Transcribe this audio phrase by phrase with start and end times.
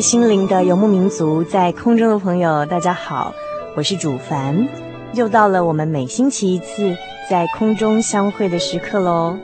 [0.00, 3.34] 心灵的游牧民族，在空中的朋友，大家好，
[3.74, 4.68] 我是主凡，
[5.12, 6.96] 又到了我们每星期一次
[7.28, 9.36] 在空中相会的时刻喽。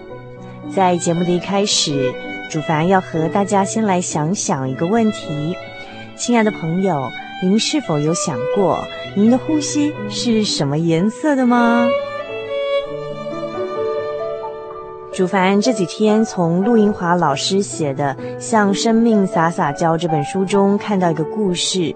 [0.72, 2.14] 在节目的一开始，
[2.50, 5.56] 主凡要和大家先来想想一个问题：
[6.16, 7.08] 亲爱的朋友，
[7.42, 8.78] 您是否有想过，
[9.16, 11.88] 您的呼吸是什么颜色的吗？
[15.14, 21.94] 主凡这几天从陆英华老师写的《向生命撒撒娇》这本书中看到一个故事。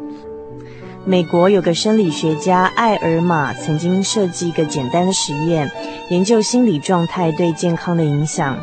[1.05, 5.69] 美国有个生理学家艾尔玛曾经设计一个简单的实验，
[6.11, 8.57] 研究心理状态对健康的影响。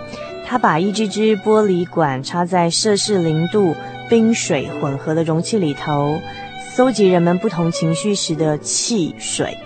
[0.46, 3.76] 他把一支支玻璃管插在摄氏零度
[4.10, 6.18] 冰水混合的容器里头，
[6.74, 9.58] 搜集人们不同情绪时的气水。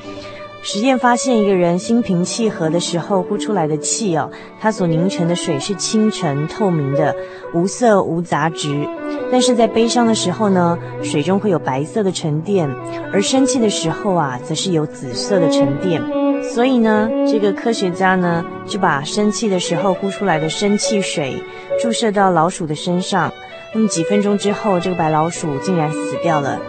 [0.62, 7.16] 实验发现，一个人心平气和的时候呼出来的气哦，它所凝成的水是清澈透明的，
[7.54, 8.86] 无色无杂质；
[9.32, 12.70] 但是在悲伤的时候呢，水中会有白色的沉淀，
[13.14, 16.02] 而生气的时候啊，则是有紫色的沉淀。
[16.44, 21.42] 所以呢，这个科学家呢，就把生气的时候呼出来的生气水
[21.82, 23.32] 注射到老鼠的身上，
[23.74, 26.60] 那么几分钟之后，这个白老鼠竟然死掉了。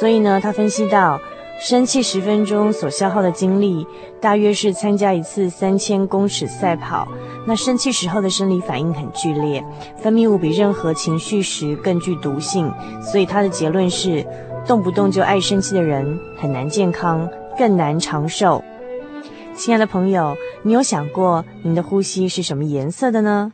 [0.00, 1.20] 所以呢，他分析到。
[1.66, 3.86] 生气十分钟所消耗的精力，
[4.20, 7.08] 大约是参加一次三千公尺赛跑。
[7.46, 9.64] 那生气时候的生理反应很剧烈，
[9.96, 12.70] 分泌物比任何情绪时更具毒性。
[13.00, 14.22] 所以他的结论是，
[14.66, 17.26] 动不动就爱生气的人很难健康，
[17.56, 18.62] 更难长寿。
[19.56, 23.50] 亲爱的朋友，你有想过您的呼吸是什么颜色的呢？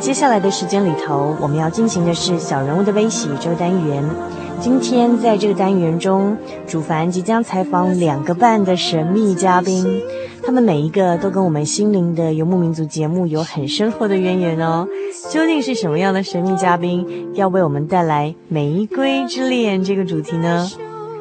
[0.00, 4.02] 接下来的时间里头，我们要进行的是小人物的悲喜这个单元。
[4.60, 6.36] 今天在这个单元中，
[6.66, 10.00] 主凡即将采访两个半的神秘嘉宾，
[10.42, 14.86] 他们每一个都跟我们心灵的游牧民族节目有很深厚的渊源哦。
[15.30, 20.68] 究竟是什么样的神秘嘉宾要为我们带来《玫瑰之恋》这个主题呢？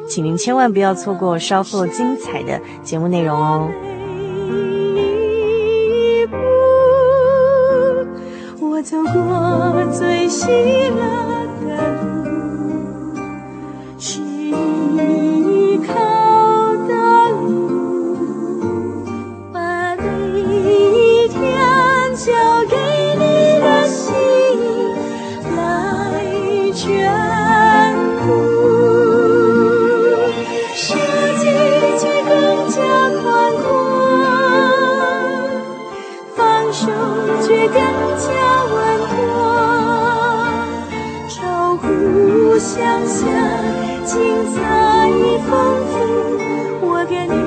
[0.07, 3.69] 请您千万不要错过稍后精彩的节目内容哦。
[8.97, 11.36] 走过最熙攘。
[42.77, 43.25] 想象
[44.05, 44.15] 精
[44.53, 45.09] 彩
[45.49, 45.51] 丰
[45.87, 46.87] 富。
[46.87, 47.46] 我给你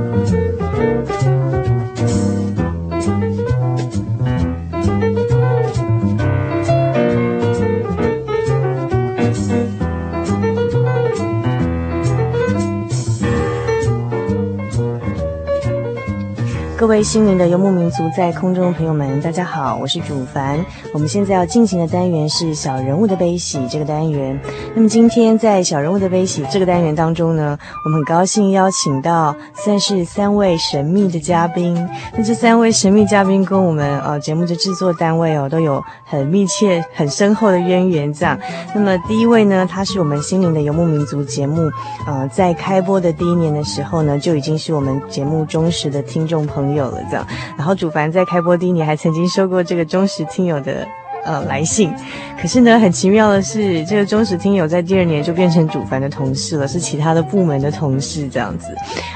[17.03, 20.63] 心灵的游牧民族，在空中的朋友们，大家好，我是主凡。
[20.93, 24.39] 我们现在要进行的单元是小人物的悲喜这个单元。
[24.75, 31.73] 那么今天在小人物的悲喜这个单元当中呢，我们很高兴邀请到算是三位神秘的嘉宾。
[32.15, 38.13] 那这三位神秘嘉宾跟我们呃节目的制作单位哦都有很密切、很深厚的渊源。
[38.13, 38.37] 这样，
[38.75, 41.71] 那么第一位呢，他是我们心灵的游牧民族节目
[42.05, 46.90] 呃在开播的第一年的时候呢，就已经是我们节目忠实的听众朋友。
[46.91, 47.25] 了这样，
[47.57, 50.87] 然后主凡在开播第一年还曾经收过这个忠实听友的
[51.23, 51.93] 呃来信，
[52.41, 58.67] 可是呢，很奇妙的是，这个忠实听友在第二年就变成主凡的同事了，是其他的部门的同事这样子。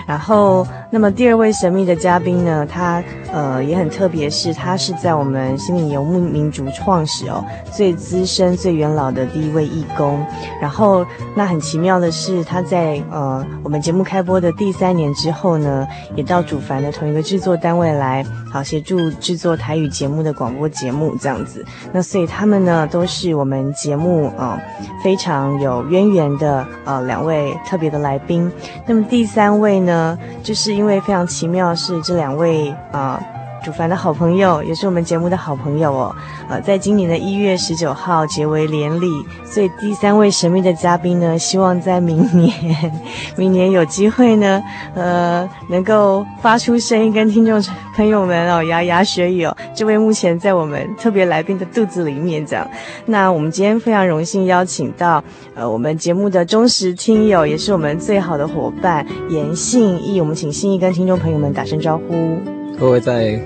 [0.08, 3.04] 然后，那么第二位神秘的嘉宾呢，他
[3.34, 10.24] 呃也很特别，是他是在我们心灵游牧民族创始哦最资深、最元老的第一位义工。
[10.62, 11.06] 然后，
[11.36, 21.66] 那很奇妙的是，他在呃我们节目开播的第三年之后呢，也到主凡的同一个制作单位来，好协助制作台语节目的广播节目这样子。
[21.96, 24.62] 那所以他们呢，都是我们节目啊、
[25.02, 28.52] 非常有渊源的呃两位特别的来宾。
[28.86, 30.20] 那么第三位呢？
[30.44, 33.18] 就是因为非常奇妙是这两位啊。
[33.66, 36.16] 主凡的好朋友，也是我们节目的好朋友哦。
[36.48, 39.08] 呃，在今年的一月十九号结为连理，
[39.44, 42.54] 所以第三位神秘的嘉宾呢，希望在明年，
[43.36, 44.62] 明年有机会呢，
[44.94, 47.60] 呃，能够发出声音跟听众
[47.96, 49.58] 朋友们哦，牙牙学语哦。
[49.74, 52.70] 这位目前在我们特别来宾的肚子里面这样。
[53.08, 55.24] 那我们今天非常荣幸邀请到
[55.56, 60.22] 呃我们节目的忠实听友，也是我们最好的伙伴严信义。
[60.22, 62.38] 我们请信义跟听众朋友们打声招呼。
[62.78, 63.40] 各位在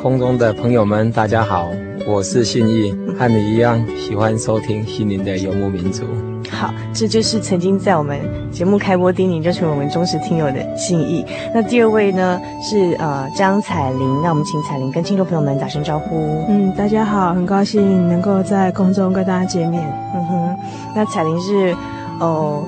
[0.00, 1.70] 空中的朋友们，大家好，
[2.06, 6.04] 我是信义，和你一样喜欢收听心灵的游牧民族。
[6.50, 8.20] 好，这就是曾经在我们
[8.52, 11.24] 节目开播第一年就成为我们忠实听友的信义。
[11.54, 16.44] 那第二位呢是呃张彩玲，那我们请彩玲跟听众朋友们打声招呼。
[16.50, 19.82] 嗯，大家好，很高兴能够在空中跟大家见面。
[20.14, 20.56] 嗯哼，
[20.94, 21.74] 那彩玲是
[22.20, 22.62] 哦，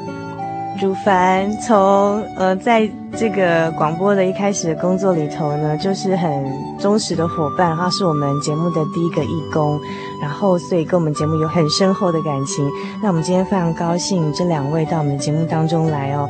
[0.81, 2.91] 主凡从呃在。
[3.19, 6.45] 这个广播的一开始的工作里头呢，就是很
[6.79, 9.81] 忠实的伙伴，他是我们节目的第一个义工，
[10.21, 12.71] 然后所以跟我们节目有很深厚的感情。
[13.03, 16.29] 那我们今天非常高兴这两位到我们的节目当中来哦，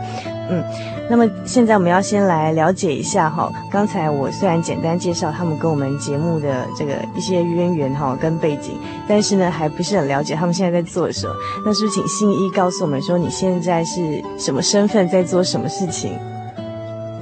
[0.48, 0.62] 嗯，
[1.10, 8.78] 那么现在我们要先来了解一下哈，刚才我虽然简单介绍他们跟我们节目的这个一些渊源哈跟背景，
[9.08, 11.34] 但是呢还不是很了解他们现在在做什么。
[11.64, 16.16] 那是不是请信一告诉我们说你现在是什么身份，在做什么事情？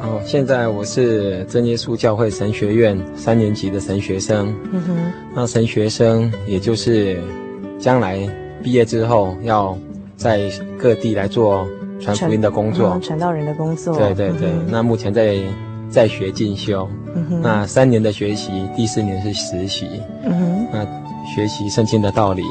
[0.05, 4.55] 哦，现在我是真耶稣教会神学院三年级的神学生。
[4.71, 7.19] 嗯哼，那神学生也就是
[7.79, 8.19] 将来
[8.63, 9.77] 毕业之后要
[10.17, 11.67] 在各地来做
[12.01, 13.97] 传福音的工作，传道人的工作。
[13.97, 15.39] 对对对，嗯、那目前在
[15.89, 16.87] 在学进修。
[17.15, 19.89] 嗯哼，那三年的学习，第四年是实习。
[20.23, 20.85] 嗯哼，那
[21.35, 22.43] 学习圣经的道理，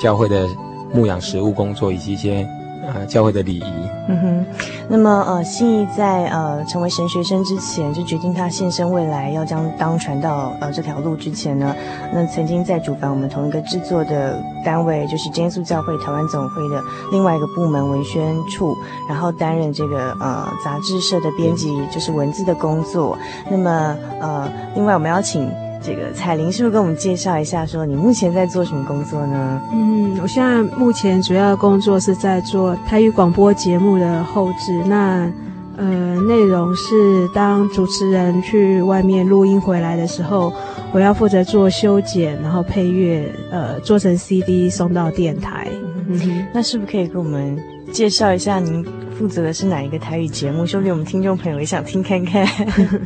[0.00, 0.48] 教会的
[0.94, 2.48] 牧养实务工作以及一些。
[2.86, 3.64] 啊，教会的礼仪。
[4.08, 4.46] 嗯哼，
[4.88, 11.74] 那么呃，信义在呃成为神学生之前，就决定他献身未来要将当传道呃这条路之前呢，
[12.12, 18.76] 那曾经在主凡我们同一个制作的单位，就是真耶稣教会台湾总会的另外一个部门文宣处，
[19.08, 23.16] 然后担任这个呃杂志社的编辑，就是文字的工作。
[23.48, 25.48] 那么呃，另外我们要请。
[25.84, 29.60] 这个彩玲是不是跟我们介绍一下，说你目前在做什么工作呢？
[29.72, 34.82] 嗯，我现在目前主要的工作是在做台语广播节目的后置。
[34.86, 35.30] 那
[35.76, 40.52] 呃，内容是当主持人去外面录音回来的时候，
[40.92, 45.66] 我要负责做修剪，然后配乐，呃，做成 CD 送到电台。
[46.08, 47.58] 嗯哼，那是不是可以给我们
[47.90, 48.84] 介绍一下您？
[49.22, 50.66] 负责的是哪一个台语节目？
[50.66, 52.44] 说不定我们听众朋友也想听看看。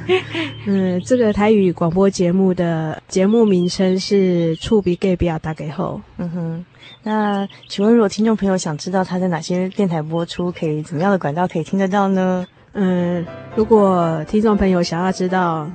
[0.67, 5.97] 嗯，这个台语广播节目的节目名称是《厝边隔壁大家好》。
[6.17, 6.65] 嗯哼，
[7.03, 12.47] 那请问，如果听众朋友想知道它在哪些电台播出，可以怎么样的管道可以听得到呢？
[12.73, 15.71] 嗯，如果听众朋友想要知道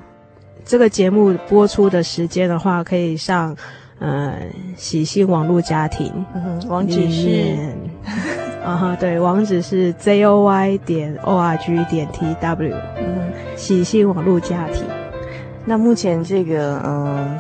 [0.66, 3.56] 这个节目播出的时间的话，可以上
[4.00, 6.12] 嗯喜信网络家庭。
[6.34, 7.56] 嗯哼，网址是。
[8.64, 14.86] 啊哈，对，网址是 z o y 点 o r g 点 t w，嗯，喜信网络家庭。
[15.66, 17.40] 那目前这个嗯，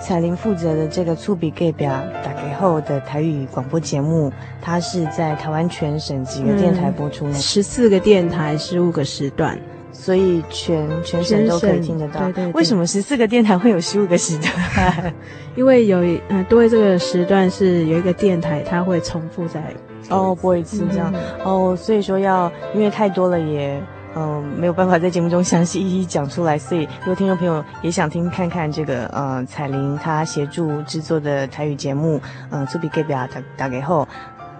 [0.00, 1.92] 彩玲负责的这个触笔盖表
[2.24, 7.34] 打给后的台语广播节目，它是在台湾全省几个电台播出呢？
[7.34, 9.56] 十四个电台，十五个时段，
[9.92, 12.20] 所以全全省都可以听得到。
[12.20, 12.52] 对，对对。
[12.52, 15.14] 为什么十四个电台会有十五个时段？
[15.54, 19.62] 因为有嗯，对这个时段是有一个电台，它会重复在。
[20.08, 23.80] 哦，播一次这样，嗯、哦，所以说要因为太多了也，
[24.16, 32.20] 嗯、呃，没有办法在节目中详细一一讲出来，所以如果听众朋友也想听看看这个，呃，彩玲她协助制作的台语节目，
[32.50, 34.06] 嗯、呃，厝边隔壁打大家好。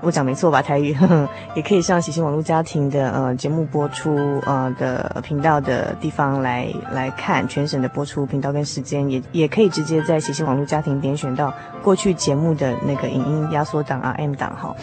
[0.03, 0.61] 我讲没错吧？
[0.61, 14.75] 台语呵呵 也可以上喜新网络家庭的呃节目播出呃的频道的地方来来看全省的播出频道跟时间，也也可以直接在喜新网络家庭点选到过去节目的那个影音压缩档啊 M 档哈。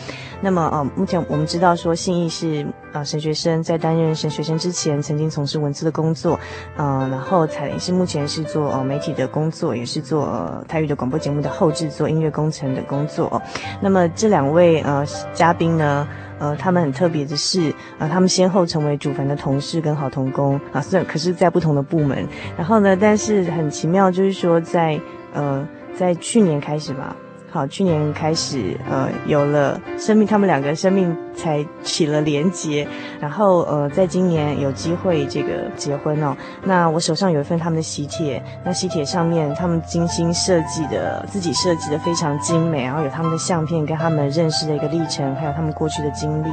[0.41, 6.39] 那么呃目前我们知道说信义是呃神学生，在担任神学生之前曾经从事文字的工作，
[6.77, 13.41] 呃然后彩玲是目前是做呃媒体的工作，也是做、呃、台语的广播节目的后制作音乐工程的工作。
[13.81, 15.05] 那么这两位呃。
[15.33, 16.07] 嘉宾呢，
[16.39, 22.27] 呃，他们很特别的是，呃，他们先后成为主凡的同事跟好同工啊，虽然可是在不同的部门，
[22.57, 24.99] 然后呢，但是很奇妙，就是说在
[25.33, 27.15] 呃，在去年开始吧。
[27.51, 32.87] 好，去年开始，呃，有了生命，他们两个生命才起了连结，
[33.19, 36.37] 然后，呃，在今年有机会这个结婚哦。
[36.63, 46.49] 那我手上有一份他们的喜帖，那喜帖上面他们精心设计的，自己设计的非常精美，然后有他们的相片跟他们认识的一个历程，还有他们过去的经历。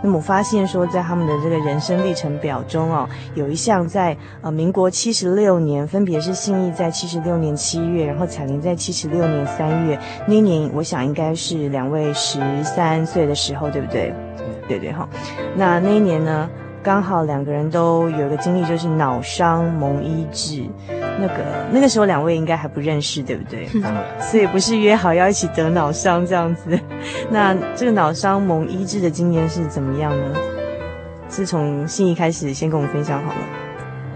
[0.00, 9.98] 那么我发现说，在他们的这个人生历程表中哦，有一项在呃民国七十六年，分别是信义在七十六年七月，然后彩玲在七十六年三月。
[10.36, 14.12] 那年我想应该是两位十三岁的时候，对不对？
[14.68, 15.08] 对对哈。
[15.56, 16.46] 那那一年呢，
[16.82, 20.62] 刚好两个人都有一个经历，就是脑伤蒙医治。
[21.18, 21.34] 那个
[21.72, 23.66] 那个时候两位应该还不认识，对不对？
[24.20, 26.78] 所以不是约好要一起得脑伤这样子。
[27.30, 30.38] 那这个脑伤蒙医治的经验是怎么样呢？
[31.30, 33.40] 是从信义开始先跟我们分享好了。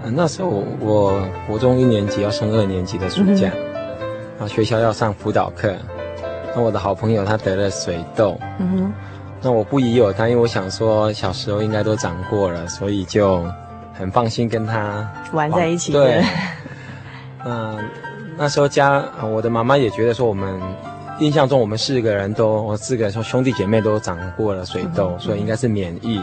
[0.03, 0.51] 呃，那时候
[0.81, 3.49] 我国中一年级要升二年级的暑假，
[4.37, 5.75] 然后学校要上辅导课。
[6.55, 8.93] 那我的好朋友他得了水痘，嗯哼，
[9.41, 13.45] 那我不疑有他，因为我想说小时候应该都长过了，所以就
[13.95, 15.93] 很放心跟他玩在一起。
[15.93, 16.23] 对，
[17.47, 17.79] 嗯，
[18.37, 20.61] 那时候家我的妈妈也觉得说我们
[21.21, 26.21] 印象中我们四个人都我四个人说兄弟姐妹都长过了水痘，嗯、所以应该是免疫。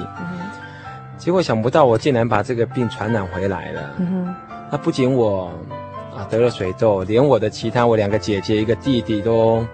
[1.18, 3.82] 结果想不到我竟然把这个病传染回来了。
[4.00, 4.36] 嗯哼，
[4.72, 5.52] 那不仅我
[6.16, 9.66] 啊得了水痘，连我的其他我两个姐姐一个弟弟都。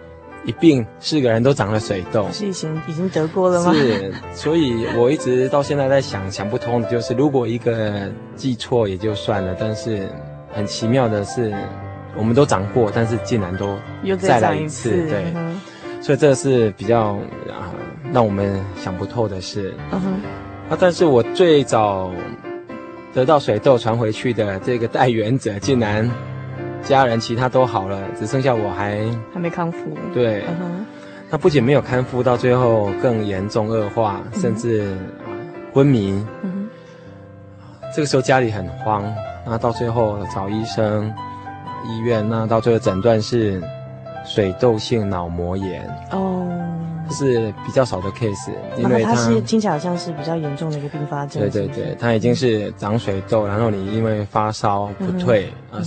[0.45, 3.73] 一病四个人都长了水痘，是已经已经得过了吗？
[3.73, 10.07] 是，所以我一直到现在在想，想不通的就是，如果一个记错也就算了，但是
[10.51, 11.53] 很奇妙的是，
[12.17, 15.61] 我们都长过，但是竟然都又再来一次，一次对，嗯、
[16.01, 17.17] 所以这是比较
[17.49, 17.71] 啊
[18.11, 19.73] 让我们想不透的事。
[19.91, 20.13] 嗯哼，
[20.69, 22.11] 啊，但是我最早
[23.13, 26.09] 得到水痘传回去的这个带源者，竟然
[26.83, 29.79] 家人其他都好了，只剩下我还还没康复。
[30.13, 30.85] 对，嗯，
[31.29, 34.95] 那不仅没有康复，到最后更严重恶化，甚至
[35.73, 36.23] 昏迷。
[37.95, 39.03] 这个时候家里很慌，
[39.45, 41.13] 那到最后找医生、
[41.87, 43.61] 医院，那到最后诊断是
[44.25, 45.87] 水痘性脑膜炎。
[46.11, 46.39] 哦。
[47.09, 51.41] 是比较少的 case，因为它是听起来好像是比较严重的一个并发症。
[51.41, 55.83] 对对对，它已经是长水痘，然后你因为发烧不退，啊，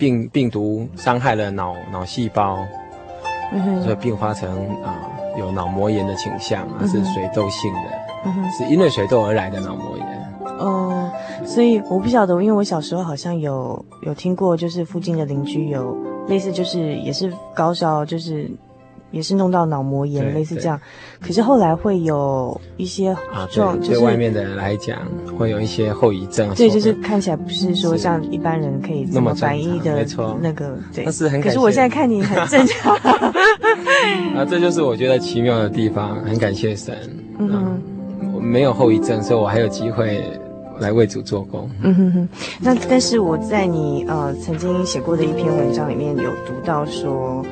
[0.00, 2.56] 病病毒伤害了脑脑细胞，
[3.84, 4.48] 所以并发成
[4.82, 4.96] 啊
[5.38, 10.06] 有脑膜炎的倾向，是水痘性的，是因为水痘而来的脑膜炎。
[10.58, 11.10] 哦，
[11.44, 15.94] 所以我不晓得，因为我小时候好像有有听过，就是附近的邻居有
[16.26, 18.50] 类似，就是也是高烧，就是。
[19.10, 20.80] 也是弄到脑膜炎，类似这样，
[21.20, 23.16] 可是后来会有一些
[23.50, 24.98] 状，就是对外面的人来讲，
[25.36, 26.48] 会有一些后遗症。
[26.54, 31.04] 对，就是看起来不是说像一般人可以那么反应的，没错，那个对。
[31.04, 32.94] 但是很，可是我现在看你很正常。
[34.36, 36.96] 啊，这就是我觉得奇妙的地方，很感谢神。
[37.38, 37.82] 嗯，
[38.32, 40.22] 我没有后遗症，所以我还有机会
[40.78, 41.68] 来为主做工。
[41.82, 42.28] 嗯哼哼。
[42.60, 47.44] 那但是我在你呃曾经写过的一篇文章里面有读到说。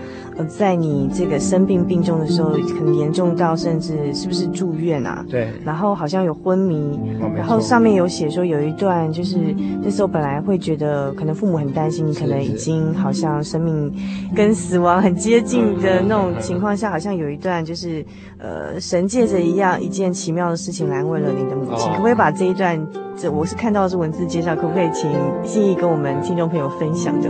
[0.45, 5.25] 在你这个生病病重的时候，很严重到甚至是不是住院啊？
[5.28, 5.52] 对。
[5.64, 6.99] 然后好像有昏迷，
[7.37, 9.37] 然后上面有写说有一段就是
[9.83, 13.92] 那时候本来会觉得可能父母很担心你，可能已经好像生命
[14.35, 18.04] 跟死亡很接近的那种情况下，好像有一段就是
[18.38, 21.90] 呃神借着一样一件奇妙的事情来安慰了你的母亲。
[21.92, 22.78] 可不可以把这一段
[23.16, 25.11] 这我是看到的是文字介绍，可不可以请
[25.45, 27.28] 信义跟我们听众朋友分享的？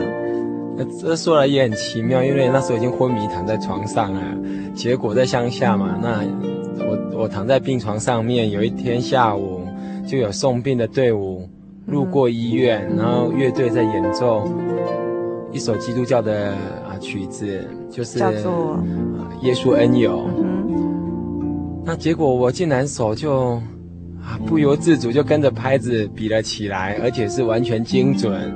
[0.84, 4.20] 这说来也很奇妙，因为那时候已经昏迷躺在床上了。
[4.74, 6.22] 结果在乡下嘛，那
[6.86, 9.62] 我我躺在病床上面，有一天下午
[10.06, 11.48] 就有送病的队伍
[11.86, 14.48] 路过医院，嗯、然后乐队在演奏
[15.52, 16.52] 一首基督教的
[16.86, 18.78] 啊曲子，就是叫做
[19.42, 20.18] 《耶稣恩友》。
[20.38, 23.54] 嗯、那结果我竟然手就
[24.22, 28.52] 啊不由自主就跟着拍子比了起来，而且是完全精准。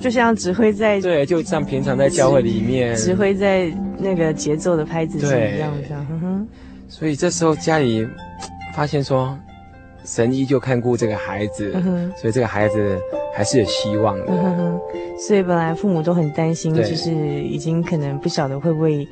[0.00, 6.06] 嗯就像指挥在对，就像平常在教会里面指挥在那个节奏的拍子上一样，这样。
[6.06, 6.48] 哼。
[6.88, 8.08] 所以这时候家里
[8.74, 9.38] 发现说，
[10.04, 11.70] 神依旧看顾这个孩子，
[12.16, 12.98] 所以这个孩子
[13.34, 14.26] 还是有希望的。
[15.18, 19.06] 所以本来父母都很担心，就是已经可能不晓得会不会。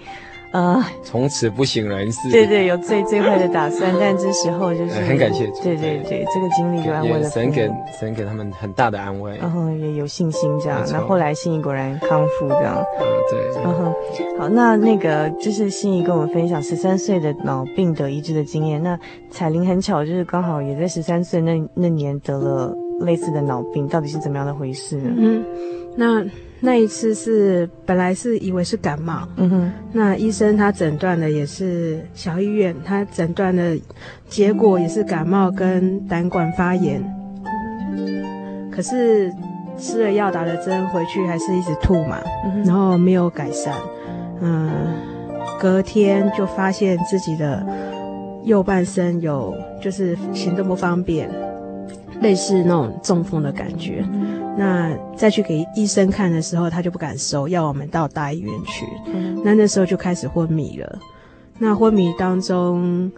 [0.53, 0.91] 啊！
[1.03, 2.31] 从此不省人事。
[2.31, 5.47] 对对，有最最坏的打算，但这时候就是很感谢。
[5.63, 10.83] 对对对，这个经历就安慰了神给神给他们很大的安慰，然后也有信心这样。
[10.91, 12.83] 那后来信义果然康复这样。
[12.99, 13.63] 嗯，对。
[13.63, 13.95] 嗯哼，
[14.39, 18.83] 好，那那个就是信义跟我们分享十三岁的脑病得医治的经验。
[18.83, 18.99] 那
[19.31, 25.13] 彩玲很巧，就是刚好也在十三岁那那年得了类似的脑病，到底是怎么样的回事呢？
[25.15, 25.45] 嗯，
[25.95, 26.25] 那。
[26.61, 33.79] 那一次是本来是以为是感冒，嗯哼，那医生他诊断的也是小医院，他诊断的
[34.29, 37.01] 结果也是感冒跟胆管发炎，
[38.73, 39.33] 可是
[39.79, 43.73] 吃了药打了针回去还是一直吐嘛，嗯，然后没有改善，
[44.41, 44.71] 嗯，
[45.61, 47.65] 隔天就发现自己的
[48.43, 51.31] 右半身有就是行动不方便，
[52.21, 54.05] 类似那种中风的感觉。
[54.59, 58.85] 那再去给医生看的时候，他就不敢收，要我们到大医院去。
[59.07, 60.99] 嗯、那那时候就开始昏迷了。
[61.59, 63.09] 那昏迷当中，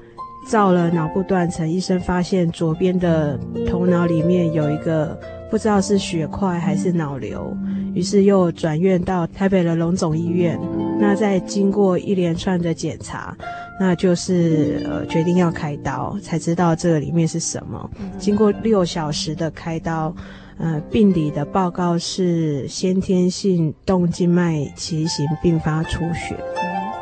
[0.50, 5.18] 照了脑部断层，医生发现左边的头脑里面有一个
[5.50, 7.56] 不知道是血块还是脑瘤，
[7.94, 10.60] 于是又转院到台北的龙总医院。
[10.98, 13.34] 那再经过一连串的检查，
[13.80, 17.90] 那就是呃决定要开刀，才知道这个里面是什么。
[18.18, 20.14] 经过六小时的开刀。
[20.62, 26.36] 呃，病理的报告是先天性动静脉畸形并发出血。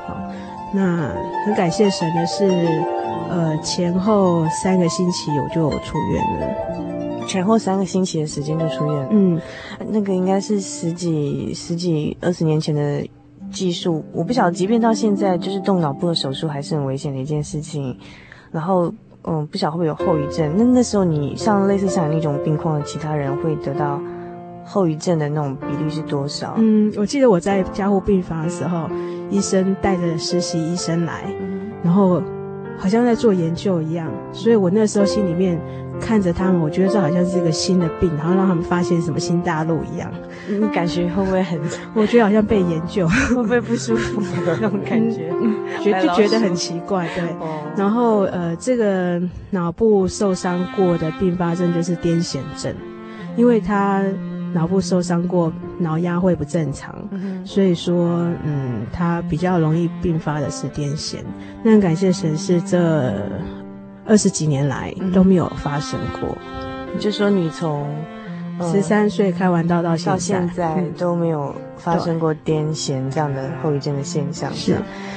[0.07, 0.16] 好，
[0.73, 1.12] 那
[1.44, 2.47] 很感谢神的是，
[3.29, 7.27] 呃，前后三个星期我就出院了。
[7.27, 9.09] 前后三个星期的时间就出院。
[9.11, 9.40] 嗯，
[9.88, 13.05] 那个应该是十几、十几、二十年前的
[13.51, 17.99] 技术，我不晓得，即便到现在，就是动脑部的手术还是很危险的一件事情。
[18.53, 18.94] 然后。
[19.28, 20.52] 嗯，不晓得会不会有后遗症？
[20.56, 24.00] 那那时候你像类似像那种病况的其他人会得到
[24.64, 26.54] 后遗症的那种比例是多少？
[26.56, 28.88] 嗯，我记得我在加护病房的时候，
[29.30, 31.32] 医生带着实习医生来，
[31.82, 32.22] 然后
[32.78, 35.60] 好像在做研究一样，所以我那时候心里面。
[36.00, 40.11] 看着他们，我觉得这好像是一个新的病，然后让他们发现什么新大陆一样。
[40.48, 41.61] 你感觉会不会很？
[41.94, 45.30] 我觉得好像被研究，会不会不舒服那种感觉？
[45.82, 47.24] 觉就觉得很奇怪，对。
[47.76, 52.74] 然后呃，这个脑部受伤过的并发症就是癫痫症。
[53.37, 54.02] 因为他
[54.52, 61.18] 脑部受伤过，脑压会不正常，嗯、所以说，嗯，他比较容易并发的是癫痫。
[61.62, 63.14] 那很感谢神，是这
[64.09, 66.37] 二十几年来都没有发生过。
[66.94, 67.87] 你就说你从
[68.73, 74.77] 十三岁开完刀到现在，到现在都没有发生过癫痫这样的后遗症的现象，是。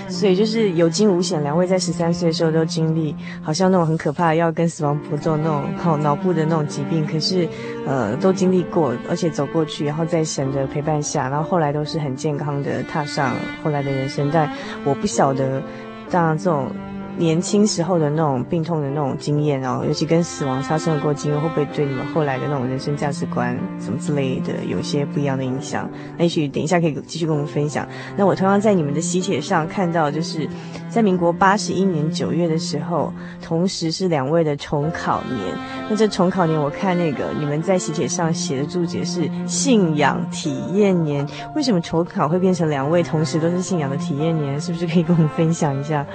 [0.10, 7.48] 所以就是有惊无险，两位在十三岁的时候都经历，好像那种很可怕要跟死亡搏斗那种好脑部的那种疾病，可是
[7.88, 14.30] 呃都经历过，而且走过去，然后在神的陪伴下，然后后来都是很健康的踏上后来的人生。
[14.32, 14.52] 但
[14.84, 15.64] 我不晓得，
[16.12, 16.68] 当然这种。
[17.18, 25.90] 年轻时候的那种病痛的那种经验哦，尤其跟死亡发生过经验，会不会对你们后来的那种人生价值观什么之类的有一些不一样的影响？
[26.18, 27.88] 那也许等一下可以继续跟我们分享。
[28.18, 30.48] 那我同样在你们的喜帖上看到，就是
[30.90, 35.56] 在民国八十一年九月的时候，同时是两位的重考年。
[35.90, 44.60] 那这重考年，我看那个你们在喜帖上写的注解是信仰体验年，为什么重考会变成两位同时都是信仰的体验年？
[44.60, 46.06] 是不是可以跟我们分享一下？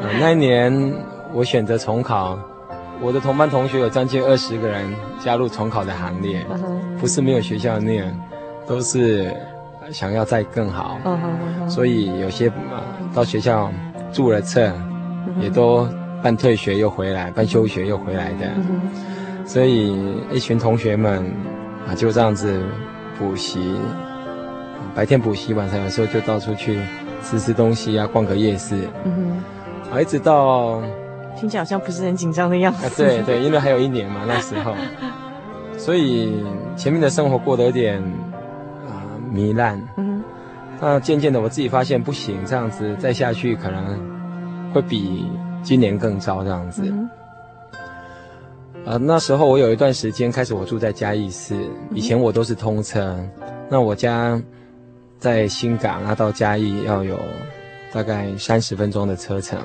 [0.00, 0.94] 呃，那一年
[1.32, 2.38] 我选择重考，
[3.00, 6.46] 我的同班同学有将近二十个人加入重考的行列，
[7.00, 8.16] 不是没有学校念，
[8.66, 9.34] 都是
[9.92, 10.98] 想要再更好，
[11.68, 12.50] 所以有些
[13.14, 13.72] 到学校
[14.12, 14.72] 注了册，
[15.40, 15.88] 也都
[16.22, 18.50] 办退学又回来，办休学又回来的，
[19.44, 21.24] 所以一群同学们
[21.88, 22.62] 啊就这样子
[23.18, 23.74] 补习，
[24.94, 26.78] 白天补习，晚上有时候就到处去
[27.22, 28.76] 吃吃东西啊，逛个夜市。
[29.90, 30.82] 啊，一直到
[31.36, 32.84] 听起来好像不是很紧张的样子。
[32.86, 34.74] 啊，对对，因为还有一年嘛， 那时候，
[35.78, 36.44] 所以
[36.76, 38.02] 前面的生活过得有点
[38.86, 39.80] 啊糜烂。
[39.96, 40.22] 嗯，
[40.80, 43.98] 那渐渐的我自己发现不行，这样子再下去可能
[44.74, 45.26] 会比
[45.62, 46.82] 今年更糟这样子。
[46.84, 47.08] 嗯。
[48.84, 51.54] 啊，那时候我有一段时间开始我住在嘉义市，
[51.94, 53.18] 以前我都是通车，
[53.70, 54.40] 那我家
[55.18, 57.18] 在新港，那到嘉义要有。
[57.92, 59.58] 大概三十分钟的车程。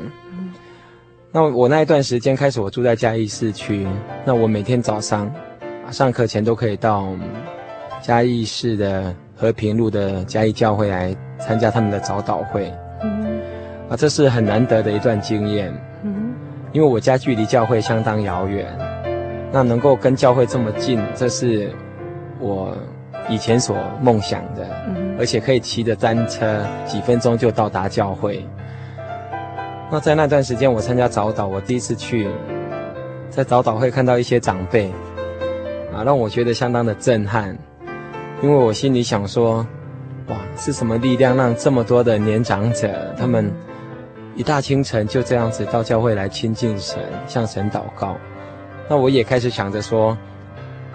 [1.31, 3.87] 那我那一段时间开始，我住在嘉义市区。
[4.23, 5.33] 那我每天早上
[5.91, 7.07] 上课前都可以到
[8.01, 12.67] 嘉义市的和平路的嘉义教会来参加他们的早祷会。
[13.89, 15.73] 啊，这是很难得的一段经验。
[16.71, 18.67] 因为我家距离教会相当遥远，
[19.51, 21.71] 那能够跟教会这么近，这是
[22.39, 22.75] 我
[23.29, 24.67] 以前所梦想的。
[25.19, 28.43] 而且可以骑着单车几分钟就到达教会。
[29.91, 32.27] 那在那段时间，我参加早祷，我第一次去，
[33.29, 34.91] 在早祷会看到一些长辈，
[35.93, 37.55] 啊，让我觉得相当的震撼。
[38.41, 39.65] 因为我心里想说，
[40.29, 43.53] 哇，是什么力量让这么多的年长者，他们
[44.35, 48.17] 一大清晨就这样子到教会来亲近神，向神祷告。
[48.89, 50.17] 那我也开始想着说，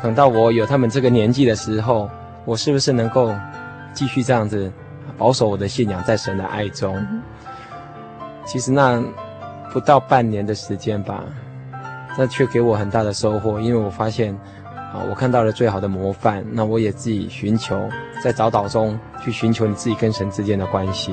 [0.02, 2.08] 等到我有他们这个年纪的时候，
[2.44, 3.34] 我是不是能够。
[3.94, 4.70] 继续这样子
[5.16, 7.04] 保守我的信仰，在神的爱中。
[8.46, 9.02] 其实那
[9.72, 11.24] 不到半年的时间吧，
[12.16, 14.38] 那却给我很大的收获，因为我发现
[14.92, 16.44] 啊，我看到了最好的模范。
[16.50, 17.88] 那我也自己寻求，
[18.24, 21.12] 在早祷中去寻求你自己跟神之间的关系。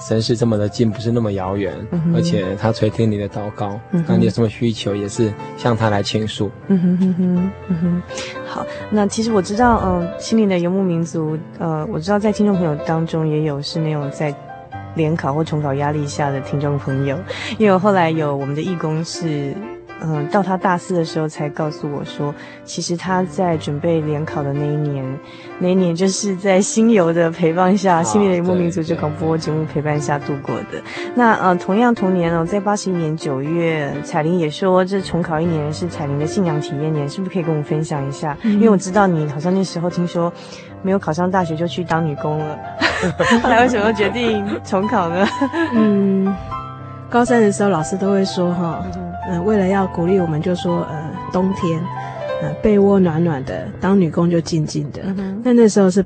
[0.00, 1.72] 神是这么的近，不是那么遥远，
[2.14, 3.78] 而且他垂听你的祷告。
[4.08, 6.50] 那你有什么需求，也是向他来倾诉。
[6.66, 8.02] 嗯哼哼哼，嗯哼。
[8.44, 14.34] 好，那其实我知道，嗯、呃，心灵的游牧民族，呃，我知道在听众朋友当中也有是那种在
[14.96, 17.16] 联考或重考压力下的听众朋友，
[17.56, 19.54] 因为我后来有我们的义工是。
[20.04, 22.34] 嗯，到他大四的时候才告诉我说，
[22.64, 25.18] 其实他在准备联考的那一年，
[25.58, 30.82] 那一年就是在星游的陪伴下，哦、心灵的游牧民族这广播节目陪伴下度过的。
[31.14, 38.36] 那呃，同样同年哦，在八十一年九月，彩玲也说这重考一年是彩玲的信仰体验年，是不是可以跟我们分享一下？
[38.42, 40.32] 嗯、因为我知道你好像那时候听说
[40.82, 42.58] 没有考上大学就去当女工了，
[43.42, 45.26] 后来为什么决定重考呢？
[45.74, 46.34] 嗯，
[47.08, 48.84] 高三的时候老师都会说哈。
[48.96, 51.80] 嗯、呃，为了要鼓励我们，就说呃，冬天，
[52.42, 55.00] 呃，被窝暖暖的，当女工就静静的。
[55.44, 56.04] 那、嗯、那时候是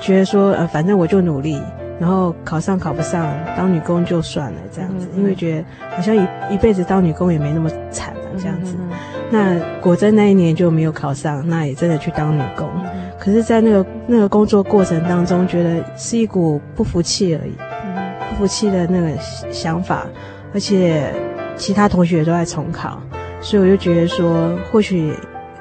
[0.00, 1.58] 觉得说，呃，反正我就努力，
[1.98, 3.26] 然后考上考不上，
[3.56, 5.64] 当女工就算了这样子，嗯、因为觉得
[5.96, 8.76] 好像一一辈子当女工也没那么惨了这样子。
[8.78, 8.90] 嗯、
[9.30, 12.68] 那果真那一年就没有考上，那也真的去当女工。
[12.84, 17.52] 嗯、可是，在那个那个工作过程当中，觉得是一股不服气而已，
[17.86, 17.96] 嗯、
[18.28, 19.08] 不服气的那个
[19.50, 20.06] 想法，
[20.52, 21.14] 而且。
[21.58, 22.98] 其他同学都在重考，
[23.42, 25.12] 所以我就觉得说，或许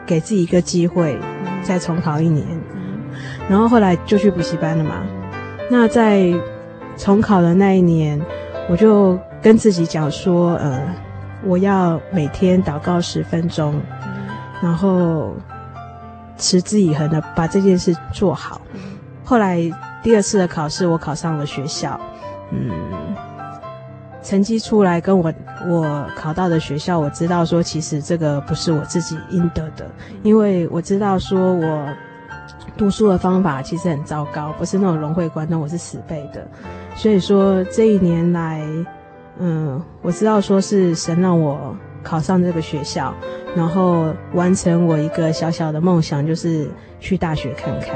[0.05, 1.19] 给自己一个机会，
[1.63, 2.45] 再重考一年。
[3.49, 5.03] 然后后来就去补习班了嘛。
[5.69, 6.31] 那在
[6.95, 8.21] 重考的那一年，
[8.69, 10.79] 我就跟自己讲说，呃，
[11.43, 13.81] 我要每天祷告十分钟，
[14.61, 15.35] 然后
[16.37, 18.61] 持之以恒的把这件事做好。
[19.23, 19.59] 后来
[20.03, 21.99] 第二次的考试，我考上了学校，
[22.51, 22.71] 嗯，
[24.27, 25.33] 成绩出来跟我
[25.65, 29.89] 我考到的学校，我知道说其实这个不是我自己应得的，
[30.21, 31.87] 因为我知道说我
[32.75, 36.45] 读书的方法其实很糟糕，不是那种融会贯通，我是死背的。
[36.93, 38.61] 所以说这一年来，
[39.39, 43.13] 嗯，我知道说是神让我考上这个学校，
[43.55, 47.95] 然后完成我一个小小的梦想，就是去大学看看。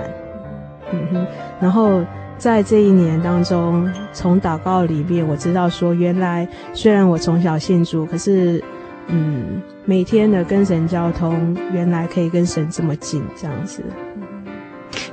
[0.93, 1.27] 嗯哼，
[1.59, 1.99] 然后
[2.41, 8.63] 在这一年当中，从祷告里面我知道说，原来虽然我从小信主，可是，
[9.09, 13.83] 嗯，每天的跟神交通，原来可以跟神这么近，这样子。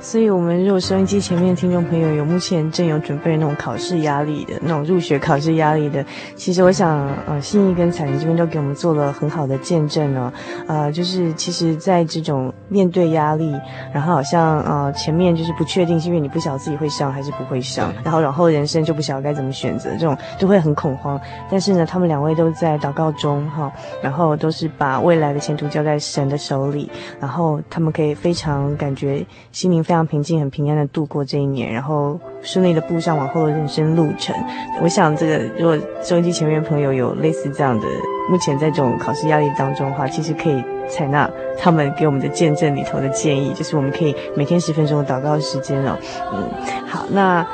[0.09, 6.03] 所以，我们如果收音机前面听众朋友有目前正有准备那种考试压力的那种入学考试压力的，
[6.35, 10.33] 其实我想，呃，信义跟彩玲这边都给我们做了很好的见证哦，
[10.65, 13.53] 呃，就是其实在这种面对压力，
[13.93, 21.21] 然后好像呃前面就是不确定，是因为你不晓得自己会上还是不会上，然后然后人生就不晓得该怎么选择，这种都会很恐慌。
[21.51, 29.98] 但是呢，他们两位都在祷告中哈，然后都是把未来的前途交在神的手里，然后他们可以非常感觉心灵非常。
[30.05, 34.35] 平静、很平安的度过这一年，然后顺利的步上往后的人生路程。
[34.81, 37.85] 我想，这个如果收音机前面朋友有类似这样的，
[38.29, 45.97] 目前在这种考试压力当中的话，其实可以采纳他们给我们的见证里头的建议，就是我们可以每天十分钟的祷告时间哦。
[46.33, 46.49] 嗯，
[46.87, 47.45] 好，那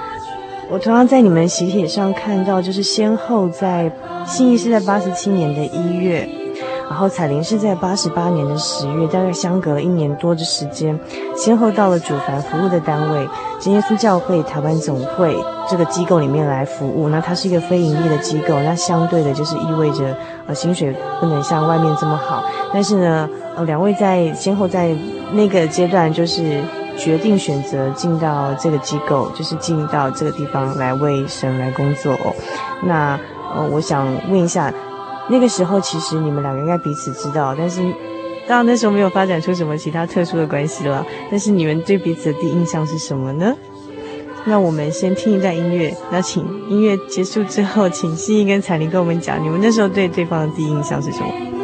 [0.69, 3.91] 我同样在你们喜帖上看到，就是先后在
[4.25, 6.27] 信义是在八十七年的一月。
[6.87, 10.97] 然后彩玲是在八十八年的十月，大概相隔了一年多的时间，
[11.35, 13.27] 先后到了主凡服务的单位
[13.59, 15.35] 真耶稣教会台湾总会
[15.67, 17.09] 这个机构里面来服务。
[17.09, 22.43] 那它是一个非盈利的机构，那相对的就是意味着呃薪水不能像外面这么好。
[22.71, 24.95] 但是呢，呃两位在先后在
[25.33, 26.61] 那个阶段就是
[26.95, 32.33] 决定选择进到这个机构，就是进到这个地方来为神来工作哦。
[32.83, 33.19] 那
[33.55, 34.71] 呃我想问一下。
[35.27, 37.81] 那个时候，其实你们两个应该彼此知道，但是
[38.47, 41.05] 当然那时候没有发展出什么其他特殊的关系了。
[41.31, 43.55] 但是你们对彼此的第一印象是什么呢？
[44.45, 51.54] 那我们先听一段音乐，那请音乐结束之后，请心怡跟彩玲跟我们讲，你们那时候对对方的第一印象是什么？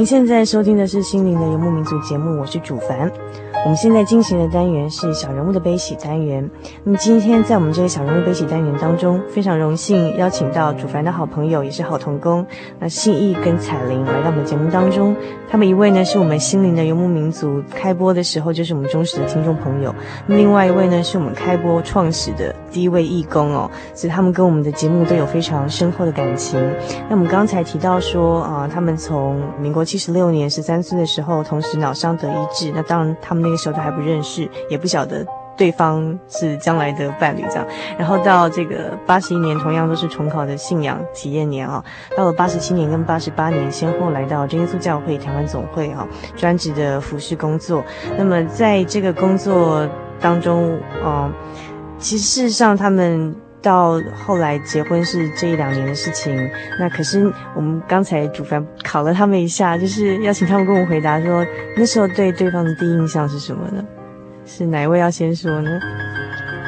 [0.00, 3.12] 您现在收听的是《心灵的游牧民族》节目，我是主凡。
[3.66, 6.48] 我们现在进行的单元是小人物的悲喜单元。
[6.82, 12.46] 那么今天在我们这个小人物悲喜单元当中，非常荣幸邀请到主凡的好朋友，也是好童工，
[12.78, 15.14] 那信义跟彩玲来到我们节目当中。
[15.50, 19.92] 他们一位呢是我们心灵的游牧民族开播的时候就是我们忠实的听众朋友，
[20.28, 26.56] 另外一位呢是我们开播创始的第一位义工哦，所以他们跟我们的节目都有非常深厚的感情。
[27.08, 35.26] 那我们刚才提到说啊、他们从民国七十六年十三岁的时候，同时脑伤得医治，那当然他们那个时候都还不认识，也不晓得
[35.60, 37.66] 对方是将来的伴侣这样。
[37.98, 41.84] 然后到这个八十一年，同样都是重考的信仰体验年啊。
[42.16, 47.84] 到了八十七年跟八十八年，先后来到真耶稣教会台湾总会啊，专职的服事工作。
[48.16, 49.86] 那么在这个工作
[50.18, 51.30] 当中，嗯、
[51.98, 53.36] 其实事实上他们。
[53.62, 56.34] 到后来结婚是这一两年的事情，
[56.78, 61.44] 那可是我们刚才主凡考了他们一下，就是要请他们跟我回答说，
[61.76, 63.84] 那时候对对方的第一印象是什么呢？
[64.52, 65.70] 是哪一位要先说呢？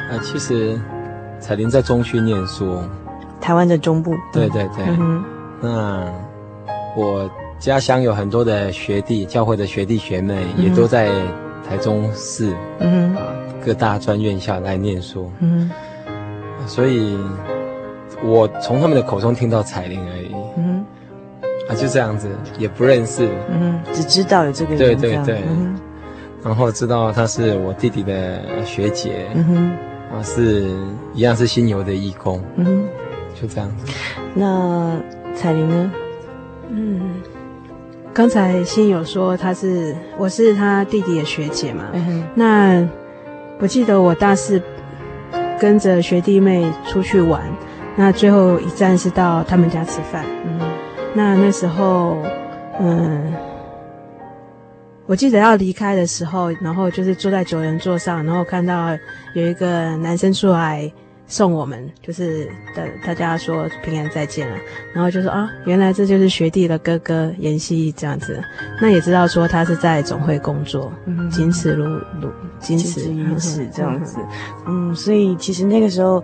[0.09, 0.79] 呃，其实
[1.37, 2.81] 彩玲在中区念书，
[3.41, 4.15] 台湾的中部。
[4.31, 4.85] 对对对。
[4.87, 5.21] 嗯。
[5.61, 6.09] 那
[6.95, 11.09] 我家乡有很多的学弟，教会的学弟学妹也都在
[11.67, 13.13] 台中市，嗯
[13.65, 16.67] 各大专院校来念书，嗯哼。
[16.67, 17.17] 所以，
[18.23, 20.33] 我从他们的口中听到彩玲而已。
[20.55, 20.85] 嗯，
[21.67, 23.27] 啊，就这样子，也不认识。
[23.51, 24.79] 嗯，只知道有这个人。
[24.79, 25.43] 对对对。
[25.49, 25.75] 嗯、
[26.43, 29.27] 然后知道她是我弟弟的学姐。
[29.35, 29.77] 嗯哼。
[30.13, 30.69] 啊，是
[31.13, 32.39] 一样是新游的义工。
[32.55, 32.83] 嗯哼，
[33.33, 33.91] 就这样子。
[34.35, 34.97] 那
[35.35, 35.91] 彩玲呢？
[36.69, 37.21] 嗯，
[38.13, 41.85] 刚才新友说她是我是他弟弟的学姐嘛。
[41.93, 42.23] 嗯哼。
[42.35, 42.87] 那
[43.59, 44.61] 我记得我大四。
[45.59, 47.41] 跟着学弟妹出去玩，
[47.95, 50.25] 那最后一站是到他们家吃饭。
[50.43, 50.59] 嗯，
[51.13, 52.17] 那那时候，
[52.81, 53.31] 嗯，
[55.05, 58.89] 我记得要离开的时候，然后就是坐在九人座上，然后看到
[59.33, 60.91] 有一个男生出来。
[61.25, 64.55] 送我们，就是的，大家说平安再见了，
[64.93, 67.79] 然后就说啊，原来这就是学弟的哥哥颜希。
[67.79, 68.43] 义这样子，
[68.79, 71.85] 那也知道说他是在总会工作，嗯，仅此如
[72.21, 74.19] 如仅此于此这样子，
[74.67, 76.23] 嗯，所以其实那个时候，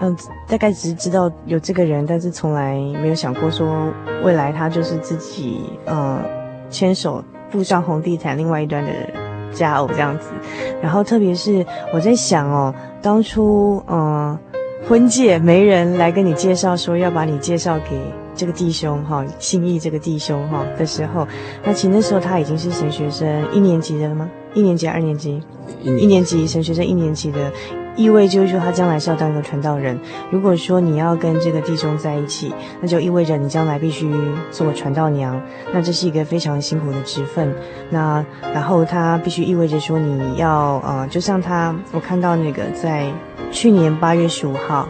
[0.00, 0.16] 嗯，
[0.48, 3.92] 大概只是知道有这个人，但是从来没有想过说
[4.24, 6.24] 未来他就是自己，嗯，
[6.70, 8.90] 牵手步上红地毯另外一端的
[9.52, 10.30] 佳偶这样子，
[10.82, 14.38] 然后特别是我在想哦，当初嗯。
[14.88, 18.00] 婚介媒人来跟你介绍，说要把你介绍给
[18.36, 21.26] 这个弟兄哈，信义这个弟兄哈的时候，
[21.64, 24.30] 那其实那时候他已经是神学生一年级的了吗？
[24.54, 25.42] 一年级、二年级？
[25.82, 27.50] 一年级神学生一年级的，
[27.96, 29.98] 意味就是说他将来是要当一个传道人。
[30.30, 34.12] 如果说你要跟这个弟兄在一起，那就意味着你将来必须
[34.50, 35.40] 做传道娘，
[35.72, 37.54] 那这是一个非常辛苦的职分。
[37.90, 43.10] 那然后他必须意味着说你要呃，就像他，我看到那个在。
[43.52, 44.88] 去年八月十五号，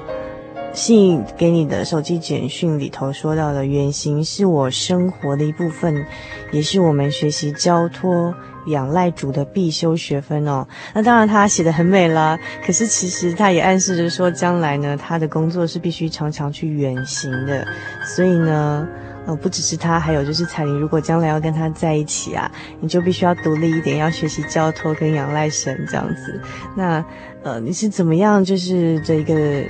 [0.73, 6.05] 信给你的手机简讯里头说到的远行是我生活的一部分，
[6.51, 8.35] 也是我们学习交托
[8.67, 10.67] 仰赖主的必修学分哦。
[10.95, 17.67] 那当然他写得很美了，可是其实他也暗示着说，将来呢，他的工作是必须常常去远行的，
[18.05, 18.87] 所以呢。
[19.27, 20.79] 呃，不只是他，还有就是彩玲。
[20.79, 22.49] 如果将来要跟他在一起啊，
[22.79, 26.41] 你就必须要独立一点，要学习交托跟仰赖神这样子。
[26.77, 27.05] 那
[27.43, 28.45] 呃，你是怎么样？
[28.45, 29.65] 就是这一个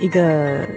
[0.00, 0.68] 一个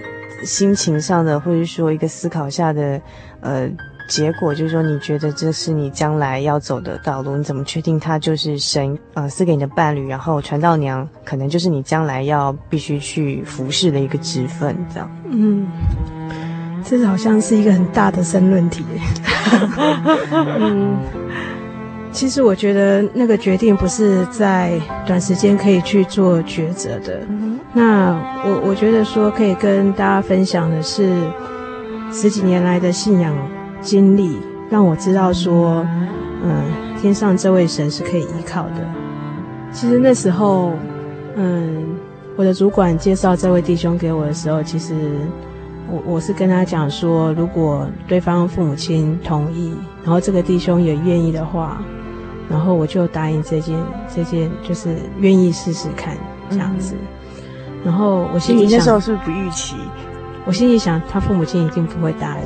[0.45, 3.02] 心情上的，或者说一个思考下的
[3.41, 3.69] 呃
[4.08, 7.37] 结果，就是说你觉得这是你将来要走的道路？
[7.37, 10.08] 你怎么确定他就是神呃赐给你的伴侣？
[10.08, 15.10] 然后传道娘可能就是你将来要必须去服侍的一个职分，这样。
[15.29, 15.67] 嗯。
[16.85, 18.83] 这好像是一个很大的申论题。
[20.60, 20.97] 嗯，
[22.12, 27.25] 其实我觉得那个决定不是在短时间可以去做抉择的。
[27.71, 28.12] 那
[28.43, 31.10] 我我觉得说可以跟大家分享的是
[32.12, 33.33] 十几年来的信仰
[33.84, 35.86] 经历，让我知道说，
[36.44, 36.65] 嗯，
[37.00, 38.75] 天上这位神是可以依靠的。
[39.71, 40.71] 其实那时候，
[41.36, 41.84] 嗯，
[42.36, 44.96] 我的主管介绍这位弟兄给我的时候，其实。
[45.92, 51.81] 我我是跟他讲说，如果对方父母亲同意，然后这个弟兄也愿意的话，
[52.50, 53.77] 然后我就答应这件
[54.15, 56.17] 这件，就是愿意试试看
[56.50, 56.96] 这样子。
[56.96, 59.75] 嗯、然后我心里想，那时候是不是不预期？
[60.46, 62.46] 我心里想，他父母亲一定不会答应。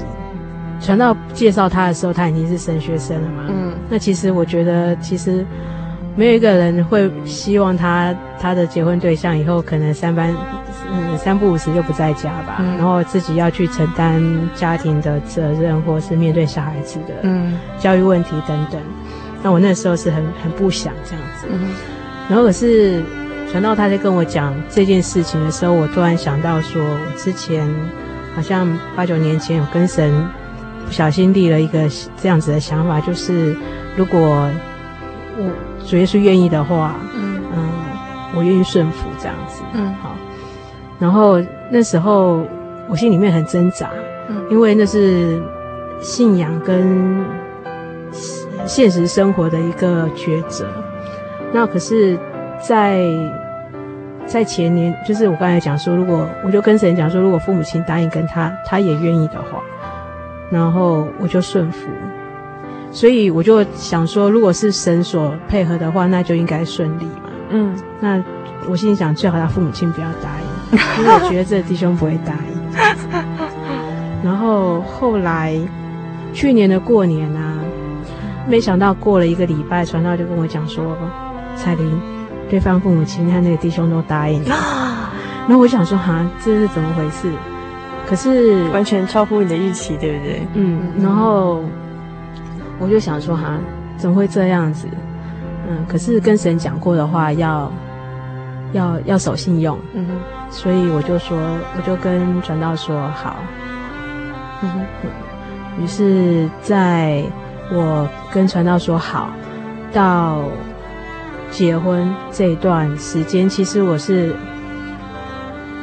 [0.79, 3.45] 传道介绍他的时候，他已经是神学生了嘛。
[3.49, 3.73] 嗯。
[3.89, 5.45] 那其实我觉得，其实
[6.15, 10.35] 没有一个人会希望他他的结婚对象以后可能三班。
[10.89, 14.23] 嗯三不五时就不在家吧，嗯、然后自己要去承担
[14.55, 18.79] 家庭的责任，或是面对小孩子的嗯教育问题等等。
[18.79, 21.71] 嗯、那我那时候是很很不想这样子，嗯、
[22.29, 23.03] 然后可是
[23.51, 27.67] 传道他在跟我讲这件事情的时候，我突然想到说，我之前
[28.33, 28.65] 好像
[28.95, 30.13] 八九年前有跟神
[30.87, 31.87] 不小心立了一个
[32.19, 33.55] 这样子的想法，就是
[33.95, 34.51] 如果我
[35.85, 37.41] 主耶稣愿意的话，嗯。
[37.53, 37.69] 嗯
[38.35, 40.11] 我愿意顺服这样子，嗯，好。
[40.99, 42.45] 然后那时候
[42.87, 43.89] 我心里面很挣扎，
[44.27, 45.41] 嗯，因为那是
[46.01, 47.25] 信仰跟
[48.65, 50.67] 现实生活的一个抉择。
[51.53, 52.19] 那可是
[52.61, 53.01] 在，
[54.25, 59.63] 在在前年，就是我刚才讲说，如果我就跟神讲说，如果父母亲答应跟他，他也愿意的话，
[60.49, 61.87] 然后我就顺服。
[62.91, 67.29] 所以我就想说，如果是神所配合的话，那就应该顺利嘛。
[67.49, 68.23] 嗯，那
[68.67, 72.57] 我心里想，最好他父母亲不要答应， 因为我觉得这弟兄不会答应。
[74.23, 75.55] 然后后来
[76.33, 77.53] 去年的过年啊，
[78.47, 80.97] 没想到过了一个礼拜，传道就跟我讲说，
[81.55, 82.01] 彩玲，
[82.49, 84.55] 对方父母亲和那个弟兄都答应了。
[85.47, 87.29] 然后我想说，哈，这是怎么回事？
[88.07, 90.41] 可是完全超乎你的预期，对不对？
[90.53, 91.61] 嗯，然后
[92.79, 93.59] 我就想说，哈，
[93.97, 94.87] 怎么会这样子？
[95.67, 97.69] 嗯，可是跟神讲过的话要，
[98.71, 100.07] 要要守信用，嗯，
[100.49, 101.37] 所以我就说，
[101.75, 103.35] 我就跟传道说好，
[104.61, 107.21] 嗯哼，于是在
[107.73, 109.29] 我跟传道说好，
[109.91, 110.41] 到
[111.51, 114.33] 结婚这一段时间，其实我是，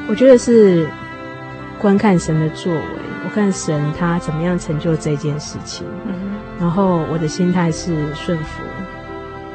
[0.09, 0.89] 我觉得是
[1.85, 2.81] 观看神的作为，
[3.27, 6.15] 我看神他怎么样成就这件事情，嗯，
[6.59, 8.63] 然后我的心态是顺服。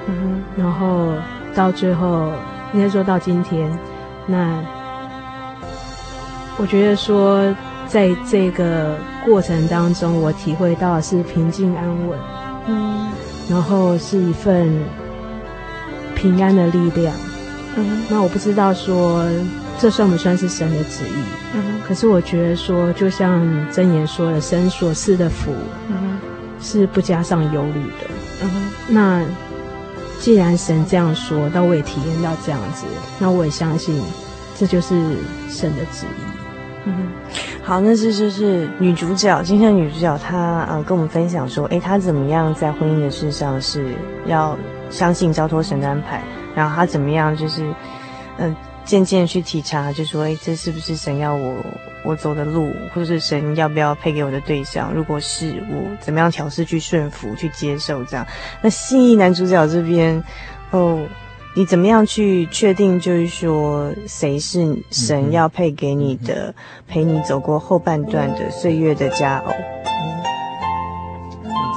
[0.08, 1.14] 嗯，然后
[1.56, 2.32] 到最后，
[2.72, 3.68] 应该说到今天，
[4.28, 4.64] 那
[6.58, 7.44] 我觉得说，
[7.88, 12.20] 在这个过程当中，我体会到是平静安稳，
[12.68, 13.08] 嗯，
[13.50, 14.72] 然后是一份
[16.16, 17.12] 平安的力量，
[17.76, 19.26] 嗯，那我不知道说
[19.80, 21.24] 这算不算是神的旨意，
[21.56, 25.54] 嗯，可是我觉得说，就像箴言说的，神所赐的福，
[25.90, 26.20] 嗯，
[26.62, 28.08] 是不加上忧虑的，
[28.44, 28.50] 嗯，
[28.88, 29.24] 那。
[30.22, 32.86] 既然神这样说，那我也体验到这样子，
[33.20, 34.04] 那我也相信
[34.58, 35.16] 这就是
[35.48, 36.84] 神的旨意。
[36.84, 37.08] 嗯，
[37.64, 44.58] 好，那这就是女主角，今天的女主角她呃跟我们分享说，诶，她怎么样在婚姻的事上是要
[44.90, 46.22] 相信交托神的安排，
[46.54, 47.64] 然后她怎么样就是
[48.40, 48.50] 嗯。
[48.50, 48.56] 呃
[48.86, 51.64] 渐渐去体察，就说：“哎，这是不是神要我
[52.04, 54.92] 我走的路，或者是神要不要配给我的对象？
[54.94, 58.04] 如果是，我怎么样调试去顺服、去接受？
[58.06, 58.26] 这样。
[58.62, 60.24] 那信义男主角这边，
[60.72, 61.06] 哦，
[61.56, 66.54] 你怎么样去确定，就是说谁是神要配给你的，嗯、
[66.88, 69.54] 陪你走过后半段的岁月的佳偶？”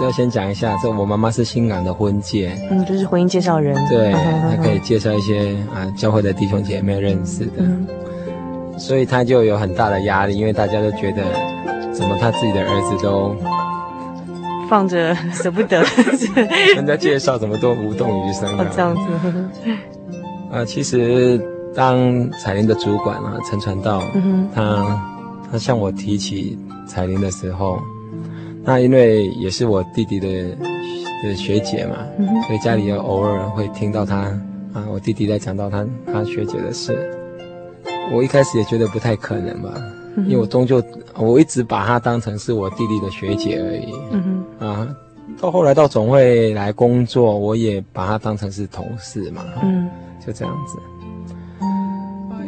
[0.05, 7.87] 要先讲一下，这我妈妈是新港的婚介，嗯，就是婚姻介绍人，对，她可以介绍一些啊教会的弟兄姐妹认识的，嗯、
[8.79, 11.23] 所以她就有很大的压力，因为大家都觉得，
[11.93, 13.37] 怎么她自己的儿子都
[14.69, 15.83] 放着 舍不得，
[16.77, 19.71] 人家介绍怎么都无动于衷啊，这样子，
[20.53, 21.41] 啊，其实
[21.75, 25.03] 当彩玲的主管啊，陈传道，嗯、他
[25.51, 27.79] 他向我提起彩玲的时候。
[28.65, 30.29] 那因为也是我弟弟的
[31.25, 34.19] 的学姐嘛，嗯、所以家里要偶尔会听到他
[34.73, 36.97] 啊，我弟弟在讲到他他学姐的事。
[38.13, 39.75] 我一开始也觉得不太可能吧，
[40.17, 40.83] 嗯、因为我终究
[41.17, 43.93] 我一直把她当成是我弟弟的学姐而已。
[44.11, 44.89] 嗯啊，
[45.41, 49.43] 到后来到总会来工作，我也把她当成是同事嘛。
[49.63, 49.89] 嗯，
[50.25, 50.79] 就这样子。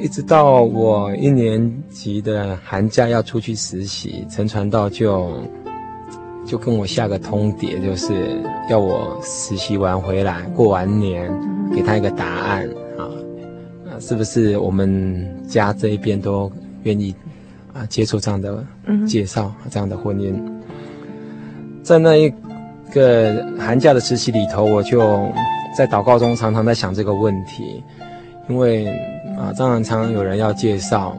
[0.01, 5.31] 一直到我一年级的寒假要出去实习，陈传道就。
[6.47, 8.13] 就跟我下个通牒，就是
[8.69, 11.33] 要我实习完回来，过完年，
[11.75, 12.69] 给他一个答案
[12.99, 13.09] 啊，
[13.99, 16.51] 是不是我们家这一边都
[16.83, 17.15] 愿意
[17.73, 18.65] 啊接触这样的
[19.07, 20.35] 介绍，这样的婚姻？
[21.83, 22.33] 在那一
[22.93, 25.01] 个寒假的实习里头，我就
[25.77, 27.83] 在祷告中常常在想这个问题，
[28.49, 28.87] 因为
[29.39, 31.17] 啊，当然常常有人要介绍。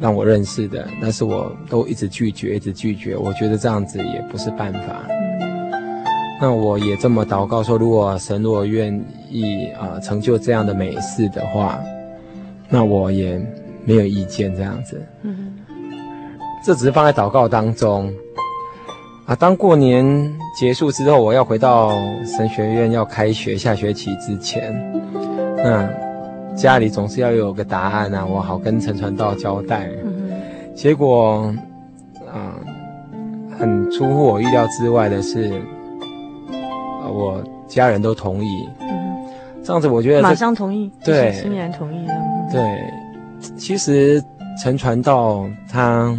[0.00, 3.16] 让我认识的，但是我都一直拒绝，一直拒绝。
[3.16, 5.02] 我觉得这样子也不是办法。
[6.40, 8.94] 那我也这么祷告说，如果神如果愿
[9.28, 11.80] 意啊、成就这样的美事的话，
[12.68, 13.40] 那我也
[13.84, 15.04] 没有意见这样子。
[15.22, 15.56] 嗯，
[16.64, 18.12] 这只是放在祷告当中。
[19.26, 21.90] 啊，当过年结束之后，我要回到
[22.24, 24.72] 神学院要开学下学期之前，
[25.56, 26.07] 那。
[26.58, 29.88] 家里总是要有个答案啊，我好跟陈传道交代。
[30.74, 31.54] 结果，
[32.26, 32.58] 啊，
[33.56, 35.52] 很出乎我意料之外的是，
[37.02, 38.68] 呃，我家人都同意。
[38.80, 38.88] 嗯
[39.64, 42.14] 这样子我觉得马上同意，对，欣然同意了。
[42.50, 42.80] 对，
[43.56, 44.22] 其实
[44.62, 46.18] 陈传道他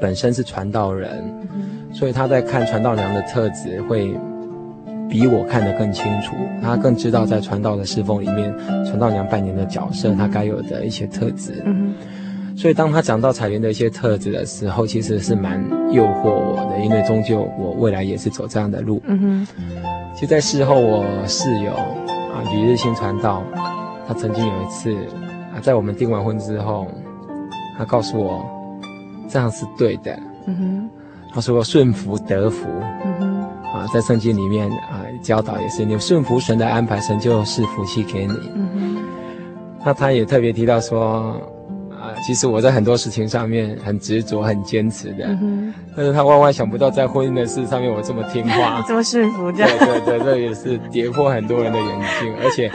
[0.00, 1.22] 本身是传道人，
[1.92, 4.14] 所以他在看传道娘的特质会。
[5.10, 8.54] 比我看得更清楚，他更知道在传道的侍奉里面，
[8.84, 11.60] 传道娘扮演的角色，他该有的一些特质。
[11.66, 11.92] 嗯，
[12.56, 15.60] 所以当他讲到彩莲的一些特质的时候，其实是蛮
[15.92, 19.02] 诱惑我的，因为终究我未来也是走这样的路。
[19.06, 19.46] 嗯哼，
[20.14, 23.42] 其实，在事后我室友啊，吕日新传道，
[24.06, 24.94] 他曾经有一次
[25.52, 26.86] 啊，在我们订完婚之后，
[27.76, 28.46] 他告诉我，
[29.28, 30.16] 这样是对的。
[30.46, 30.90] 嗯哼，
[31.34, 32.68] 他说顺服得福。
[33.04, 33.29] 嗯哼。
[33.72, 38.34] 啊，在圣经里面啊，教导也是你顺服神的安排，神就是福气给你。
[38.54, 38.96] 嗯哼。
[39.84, 41.40] 那他也特别提到说，
[41.90, 45.24] 啊，其实我在很多事情上面很执着、很坚持的。
[45.26, 45.74] 嗯哼。
[45.96, 49.70] 但是他万万想不到，在婚姻的事上面我这么听话， 这么顺服，这样。
[49.78, 51.88] 对对对，这也是跌破很多人的眼
[52.20, 52.34] 镜。
[52.42, 52.70] 而且，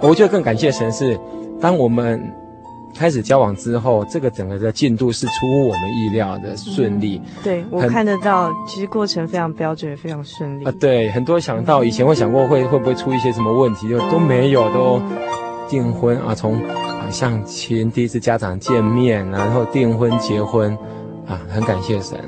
[0.00, 1.18] 我觉得更感谢神是，
[1.60, 2.20] 当我们。
[2.96, 7.20] 开始交往之后，这个整个的进度是出乎我们意料的顺利。
[7.24, 10.64] 嗯、对我看得到，其实过程非常标准，非常顺利。
[10.64, 15.00] 啊，对，很多想到以前会想过会会不会出一些什么问题，就都没有，都
[15.68, 20.76] 订婚啊，从啊相亲第一次家长见面，然后订婚结婚，
[21.26, 22.18] 啊，很感谢神。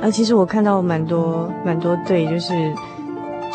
[0.00, 2.52] 啊，其实我看到蛮多蛮多对，就是。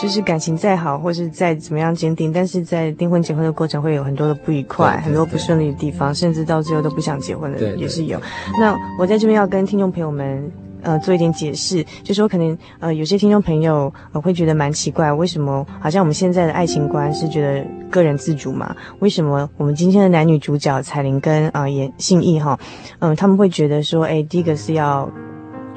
[0.01, 8.19] 就是感情再好，或是再怎么样坚定，但是在订婚结婚的过程会有很多的不愉快，很多不顺利的地方，甚至到最后都不想结婚的人也是有。
[8.59, 18.75] 那我在这边要跟听众朋友们呃做一点解释，就说可能呃有些听众朋友呃会觉得蛮奇怪，为什么好像我们现在的爱情观是觉得个人自主嘛？
[19.01, 22.59] 为什么我们今天的男女主角彩玲跟啊严信义哈，
[22.97, 25.07] 嗯、呃、他们会觉得说，哎，第一个是要。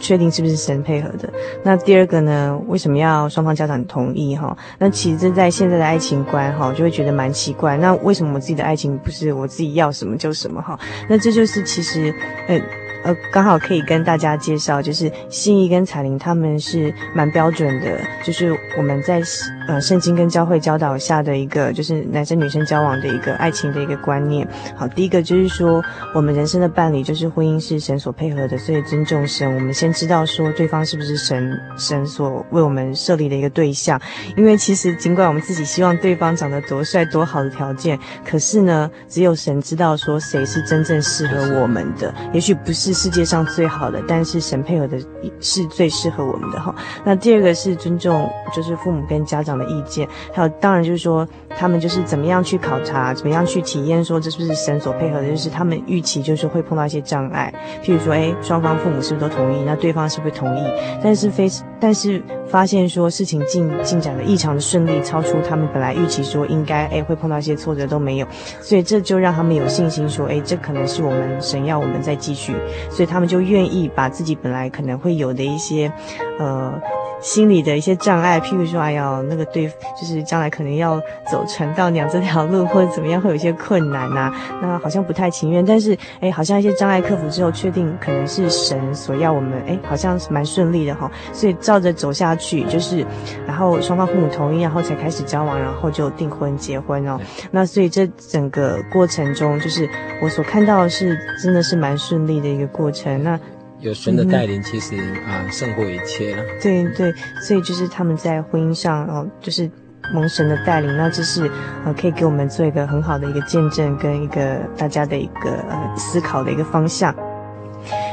[0.05, 1.33] 确定是不是神配合的？
[1.63, 2.61] 那第二个呢？
[2.69, 4.37] 为什么要双方家长同意？
[4.37, 7.79] 哈，那其实这在现在的爱情观哈，就会觉得蛮奇怪。
[7.79, 10.61] 那为什么我自己的爱情不是我自己要什么就什么？
[10.61, 10.79] 哈，
[11.09, 12.15] 那这就是其实，
[12.49, 12.61] 呃。
[13.05, 19.21] 呃，刚好可以跟大家介绍，就是信义跟彩玲他们是蛮标准的，就是我们在
[19.69, 24.49] 呃圣经跟教会教导下的一个，就是男生女生交往的一个爱情的一个观念。
[24.75, 25.85] 好，第一个就是说，
[26.15, 29.55] 我们人生的伴侣就是婚姻是神所配合的，所以尊重神。
[29.55, 34.01] 我们先知道说对方是不是神神所为我们设立的一个对象，
[34.35, 42.94] 因为其实尽管我们自己希望对方长得多帅多好的条件，可是呢，只有神知道说谁是真正适合我们的，也许不是。
[42.95, 44.99] 世界上最好的，但是神配合的
[45.41, 46.75] 是最适合我们的哈。
[47.05, 51.29] 那第二个是尊重，就是父母跟家长的意见，还有当然就是说
[51.59, 59.65] 他们就是怎么样去考察，怎么样去体验，说这是不是神所配合的，就是他们预期就是会碰到一些障碍，譬如说，诶，双方父母是不是都同意？
[59.65, 60.63] 那对方是不是同意？
[61.03, 68.27] 但是非，但是发现说事情进进展的异常的顺利，超出他们本来预期说应该诶会碰到一些挫折都没有，
[68.61, 72.55] 所以这就让他们有信心说，诶，这可能是我们神要我们再继续。
[72.91, 75.93] 所以他们就愿意把自己本来可能会有的一些，
[76.39, 76.81] 呃，
[77.25, 79.67] 心理的一些障碍，譬如说，哎呀，那个对，
[79.99, 81.01] 就是将来可能要
[81.33, 85.65] 走传道娘这条路，或者怎么样，会有一些困难呐、那好像不太情愿。
[85.65, 91.11] 但是，哎，好像一些障碍克服之后，确定可能是神所要我们，哎，好像是蛮顺利的哈。
[91.33, 93.03] 所以照着走下去，就是，
[93.47, 97.19] 然后双方父母同意，然后才开始交往，然后就订婚结婚哦。
[97.51, 99.89] 那所以这整个过程中，就是
[100.23, 103.23] 我所看到的是，真的是蛮顺利的一个过程。
[103.23, 103.41] 那
[103.85, 106.43] 有神的带领，其实、嗯、啊胜过一切了。
[106.63, 107.13] 对对，
[107.43, 109.71] 所以就是他们在婚姻上哦，就是
[110.15, 111.51] 蒙神的带领，那这是
[111.85, 117.15] 呃可以给我们做一个很好的一个见证，跟一个大家的一个呃思考的一个方向。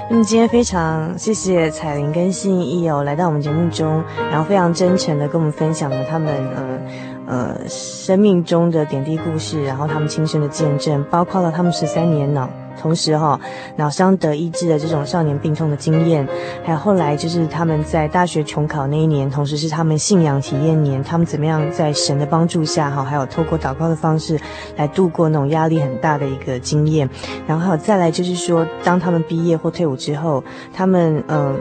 [0.10, 6.80] 那么今天非常谢谢彩玲跟信义哦来到我们节目中，然后非常真诚的跟我们分享了他们呃
[7.28, 12.50] 呃生命中的点滴故事，然后他们亲身的见证，包括了他们十三年呢。
[12.80, 13.40] 同时哈，
[13.76, 16.28] 脑伤得医治的这种少年病痛的经验，
[16.64, 24.40] 还有后来就是他们在大学重考那一年，同时是他们信仰体验年，他们怎么样在神的帮助下哈，还有透过祷告的方式
[24.78, 27.10] 来度过那种压力很大的一个经验，
[27.48, 30.44] 然后还有再来就是说，当他们毕业或退伍之后，
[30.74, 31.54] 他们嗯。
[31.54, 31.56] 呃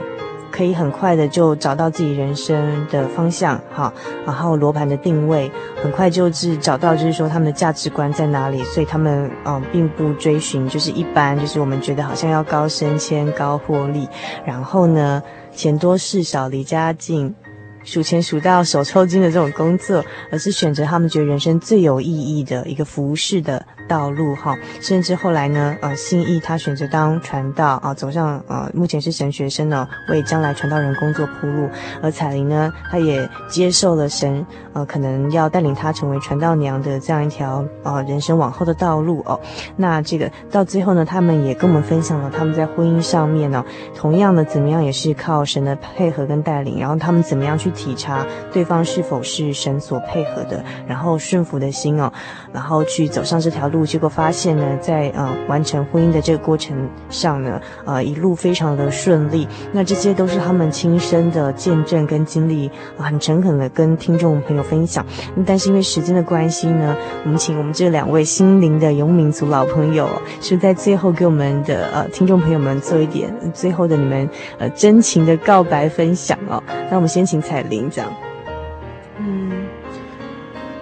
[0.61, 3.90] 可以很快的就找到自己人生的方向，哈，
[4.26, 5.50] 然后罗盘的定位，
[5.82, 14.06] 很快就是找到，就是说他们的价值观在哪里，所以他们嗯、并不追寻就是一般，就是我们觉得好像要高升迁、高获利，
[14.44, 17.34] 然后呢，钱多事少、离家近。
[17.82, 31.68] 数钱数到手抽筋的这种工作，而是选择他们觉得人生最有意义的一个服饰的道路哈，甚至后来呢，呃，信义他选择当传道啊，走上呃，目前是神学生呢，为将来传道人工作铺路。
[32.01, 39.41] 而彩玲呢，她也接受了神呃，可能要带领她成为传道娘的这样一条呃人生往后的道路哦。
[39.74, 43.64] 那这个到最后呢，他们也跟我们分享了他们在婚姻上面呢，
[43.97, 52.12] 同样的怎么样也是靠神的配合跟带领，然后他们怎么样去体察对方是否是神所配合的，然后顺服的心哦，
[52.53, 56.76] 然后去走上这条路，结果发现呢，在呃完成婚姻的这个过程
[57.09, 59.47] 上呢，呃一路非常的顺利。
[59.72, 65.05] 那这些都是他们亲身的见证跟经历，很诚恳的跟听众朋友分享。
[65.47, 70.09] 但是因为时间的关系呢，我们请我们这两位心灵的游民族老朋友，
[70.41, 74.28] 是在最后给我们的呃听众朋友们做一点最后的你们
[74.59, 76.62] 呃真情的告白分享哦。
[76.91, 78.07] 那我们先请彩玲讲。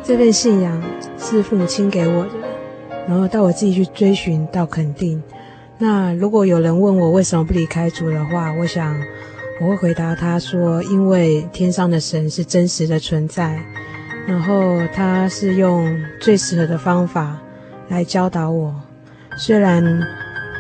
[0.03, 0.83] 这份信仰
[1.19, 2.31] 是父母亲给我的，
[3.09, 5.21] 然后到我自己去追寻到肯定。
[5.79, 8.95] 那如果有人问我为什么不离开主的话，我想
[9.61, 13.59] 我会回答他说：因为天上的神是真实的存在，
[14.27, 17.39] 然后他是用最适合的方法
[17.89, 18.75] 来教导我。
[19.39, 19.83] 虽然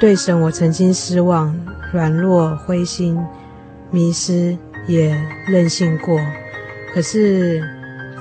[0.00, 1.54] 对神我曾经失望、
[1.92, 3.18] 软弱、灰心、
[3.90, 5.14] 迷失，也
[5.46, 6.18] 任性过，
[6.94, 7.62] 可是。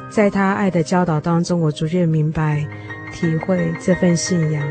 [0.09, 2.65] 在他爱的教导当中，我逐渐明白、
[3.19, 4.63] 体会这份信仰。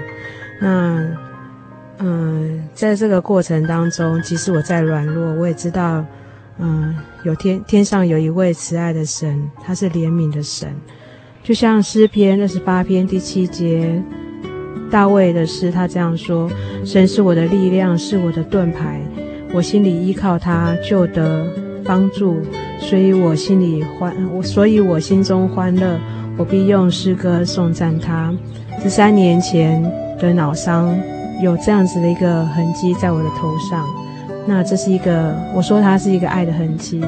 [0.60, 1.04] 那，
[1.98, 6.04] 嗯，在这个过程当中，即使我再软弱，我也知道，
[6.58, 6.94] 嗯，
[7.24, 10.68] 有天天上有一位慈爱的神，他是怜悯的神。
[11.42, 14.00] 就像诗篇二十八篇第七节，
[14.90, 16.48] 大卫的诗，他这样说
[16.86, 19.00] ：“神是我的力量，是我的盾牌，
[19.52, 21.46] 我心里依靠他，就得
[21.84, 22.40] 帮助。”
[22.78, 25.98] 所以我心里欢，我所以我心中欢乐，
[26.38, 28.32] 我必用诗歌颂赞他。
[28.82, 29.82] 十三年前
[30.18, 30.94] 的脑伤
[31.42, 33.86] 有这样子的一个痕迹在我的头上，
[34.46, 37.04] 那这是一个，我说它是一个爱的痕迹。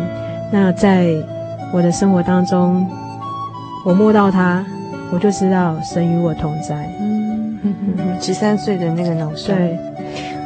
[0.53, 1.09] 那在
[1.73, 2.87] 我的生活当中，
[3.85, 4.65] 我摸到它，
[5.13, 6.91] 我就知道神与我同在。
[7.01, 7.59] 嗯，
[8.21, 9.55] 十三岁的那个脑伤。
[9.55, 9.79] 对，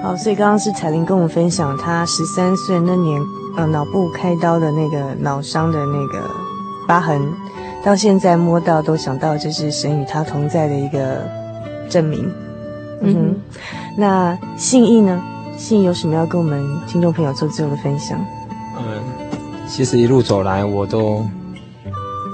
[0.03, 3.21] 好，所以刚刚是彩玲跟我们分享，她十三岁那年。
[3.55, 6.23] 呃，脑部开刀的那个脑伤的那个
[6.89, 7.21] 疤痕，
[7.85, 11.29] 到现在摸到都想到这是神与他同在的一个
[11.89, 12.31] 证明。
[13.01, 13.35] 嗯哼，
[13.99, 15.21] 那信义呢？
[15.59, 18.19] 信义有什么要跟我们听众朋友做最后的分享？
[18.79, 19.03] 嗯，
[19.69, 21.27] 其实一路走来，我都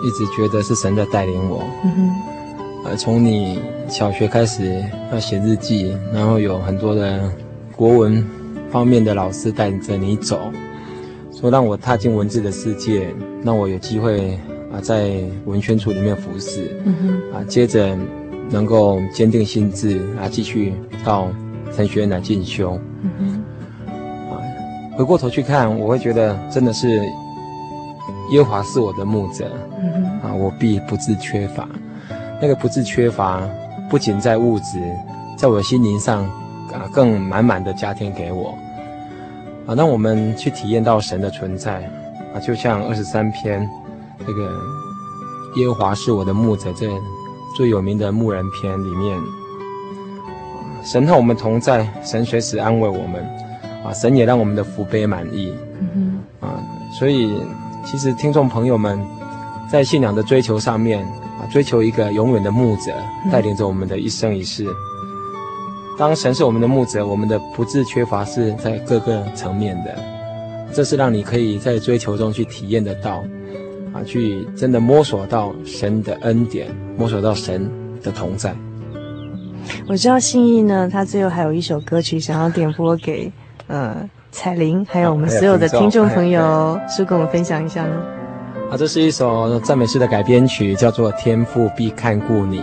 [0.05, 1.63] 一直觉得是神在带领我。
[1.83, 7.31] 嗯哼，呃，从你小学开始要写日记，然后有很多的
[7.75, 8.25] 国文
[8.71, 10.39] 方面的老师带着你走。
[11.35, 13.09] 说让我踏进文字的世界，
[13.43, 14.39] 让我有机会
[14.79, 15.11] 啊，在
[15.45, 17.99] 文宣处里面服侍，嗯哼，啊，接着
[18.49, 20.73] 能够坚定心智啊，继续
[21.05, 21.27] 到
[21.75, 23.91] 神学院来进修，嗯哼，
[24.31, 24.39] 啊，
[24.97, 26.89] 回过头去看，我会觉得真的是
[28.31, 29.51] 耶和华是我的牧者，
[29.83, 31.69] 嗯哼，啊，我必不致缺乏。
[32.41, 33.43] 那个不致缺乏，
[33.91, 34.79] 不仅在物质，
[35.37, 36.23] 在我的心灵上
[36.73, 38.57] 啊，更满满的加添给我。
[39.67, 41.83] 啊，让我们去体验到神的存在，
[42.33, 43.69] 啊，就像二十三篇
[44.27, 44.51] 这个
[45.57, 46.89] 耶和华是我的牧者这
[47.57, 49.19] 最有名的牧人篇里面，
[50.85, 53.25] 神和我们同在，神随时安慰我们，
[53.85, 55.53] 啊，神也让我们的福杯满意，
[56.41, 56.63] 啊，
[56.99, 57.41] 所以
[57.85, 59.01] 其实听众朋友们
[59.71, 61.03] 在信仰的追求上面，
[61.41, 62.93] 啊，追求一个永远的牧者，
[63.33, 64.67] 带领着我们的一生一世。
[65.99, 69.99] 当神是我们的牧者，我们的不致缺乏是在各个层面的，
[70.73, 73.25] 这是让你可以在追求中去体验得到，
[73.99, 77.69] 啊，去真的摸索到神的恩典，摸索到神
[78.03, 78.55] 的同在。
[79.87, 83.31] 我知道信义呢，他最后还有一首歌曲想要点播给
[83.67, 87.95] 呃彩玲，还有我们所有的听众朋友，是跟我们分享一下呢？
[88.71, 92.61] 啊，这是一首赞美诗的改编曲，叫做《天父必看顾你》。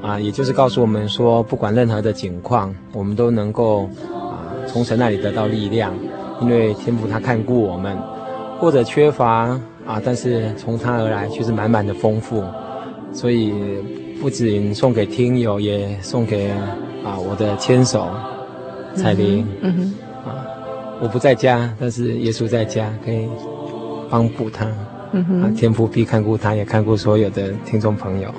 [0.00, 5.92] 啊，也就是告诉我们说，不管任何的境况，我们都能够啊从神那里得到力量，
[6.40, 7.96] 因为天父他看顾我们，
[8.58, 12.44] 或者缺乏啊，但是从他而来却是满满的丰富，
[13.12, 13.52] 所以
[14.20, 16.48] 不仅送给听友，也送给
[17.04, 18.08] 啊我的牵手
[18.94, 20.46] 彩铃，嗯哼，啊，
[21.00, 23.28] 我不在家，但是耶稣在家，可以
[24.08, 24.66] 帮补他，
[25.12, 28.32] 嗯哼，啊，天父必看顾他，也看顾所有的听众朋友。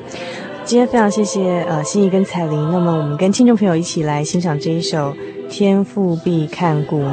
[0.63, 5.11] 今天非常谢谢呃心怡跟彩玲，那么我们跟听众朋友一起来欣赏这一首
[5.49, 7.03] 《天父必看顾你》。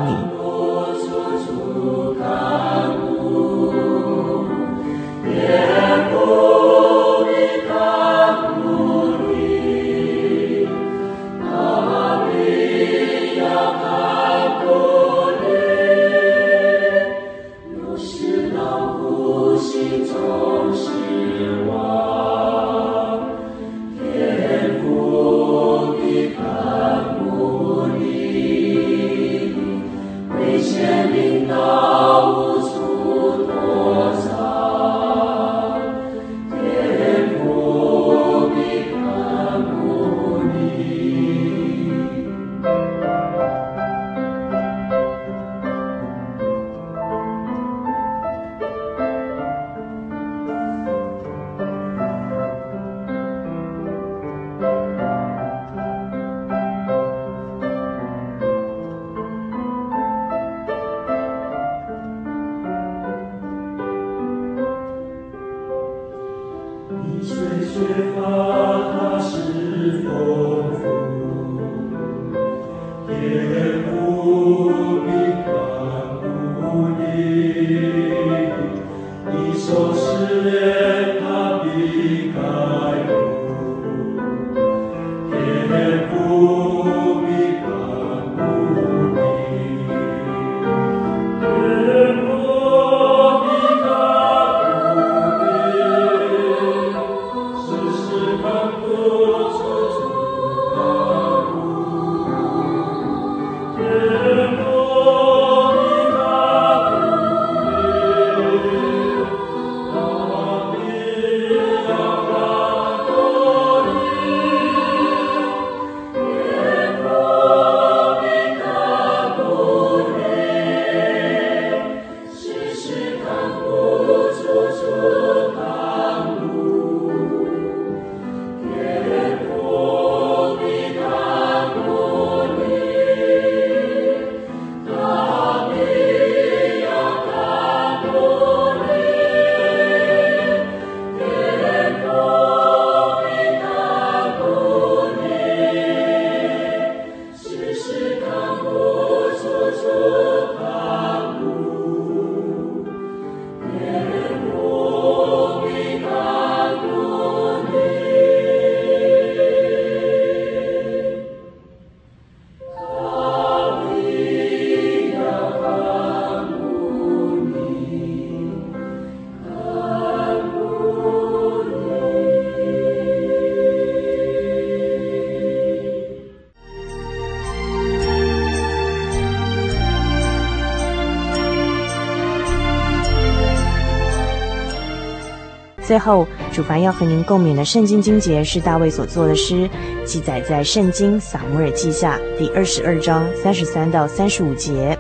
[185.91, 189.69] 最后，主凡要和您共勉的圣经经节是大卫所作的诗，
[190.07, 194.97] 记载在《圣经撒母耳记下》第二十二章三十三到三十五节。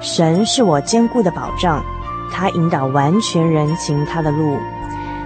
[0.00, 1.84] 神是我坚固的保障，
[2.32, 4.56] 他引导完全人行他的路，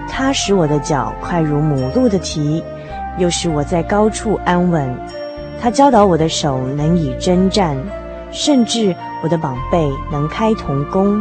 [0.07, 2.63] 他使我的脚快如母鹿的蹄，
[3.17, 4.95] 又使我在高处安稳。
[5.59, 7.75] 他教导我的手能以征战，
[8.29, 9.77] 甚至我的膀臂
[10.11, 11.19] 能开铜弓。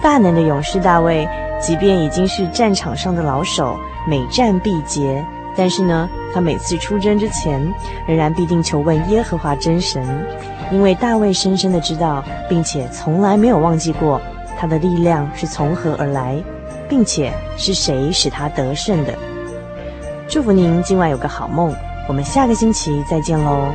[0.00, 1.28] 大能的勇士大卫。
[1.66, 7.60] 即便已经是战场上的老手，每战必捷，但是呢，他每次出征之前，
[8.06, 10.24] 仍然必定求问耶和华真神，
[10.70, 14.20] 因为大卫深深的知道，并且从来没有忘记过
[14.56, 16.40] 他的力量是从何而来，
[16.88, 19.12] 并且是谁使他得胜的。
[20.28, 21.74] 祝福您今晚有个好梦，
[22.06, 23.74] 我们下个星期再见喽。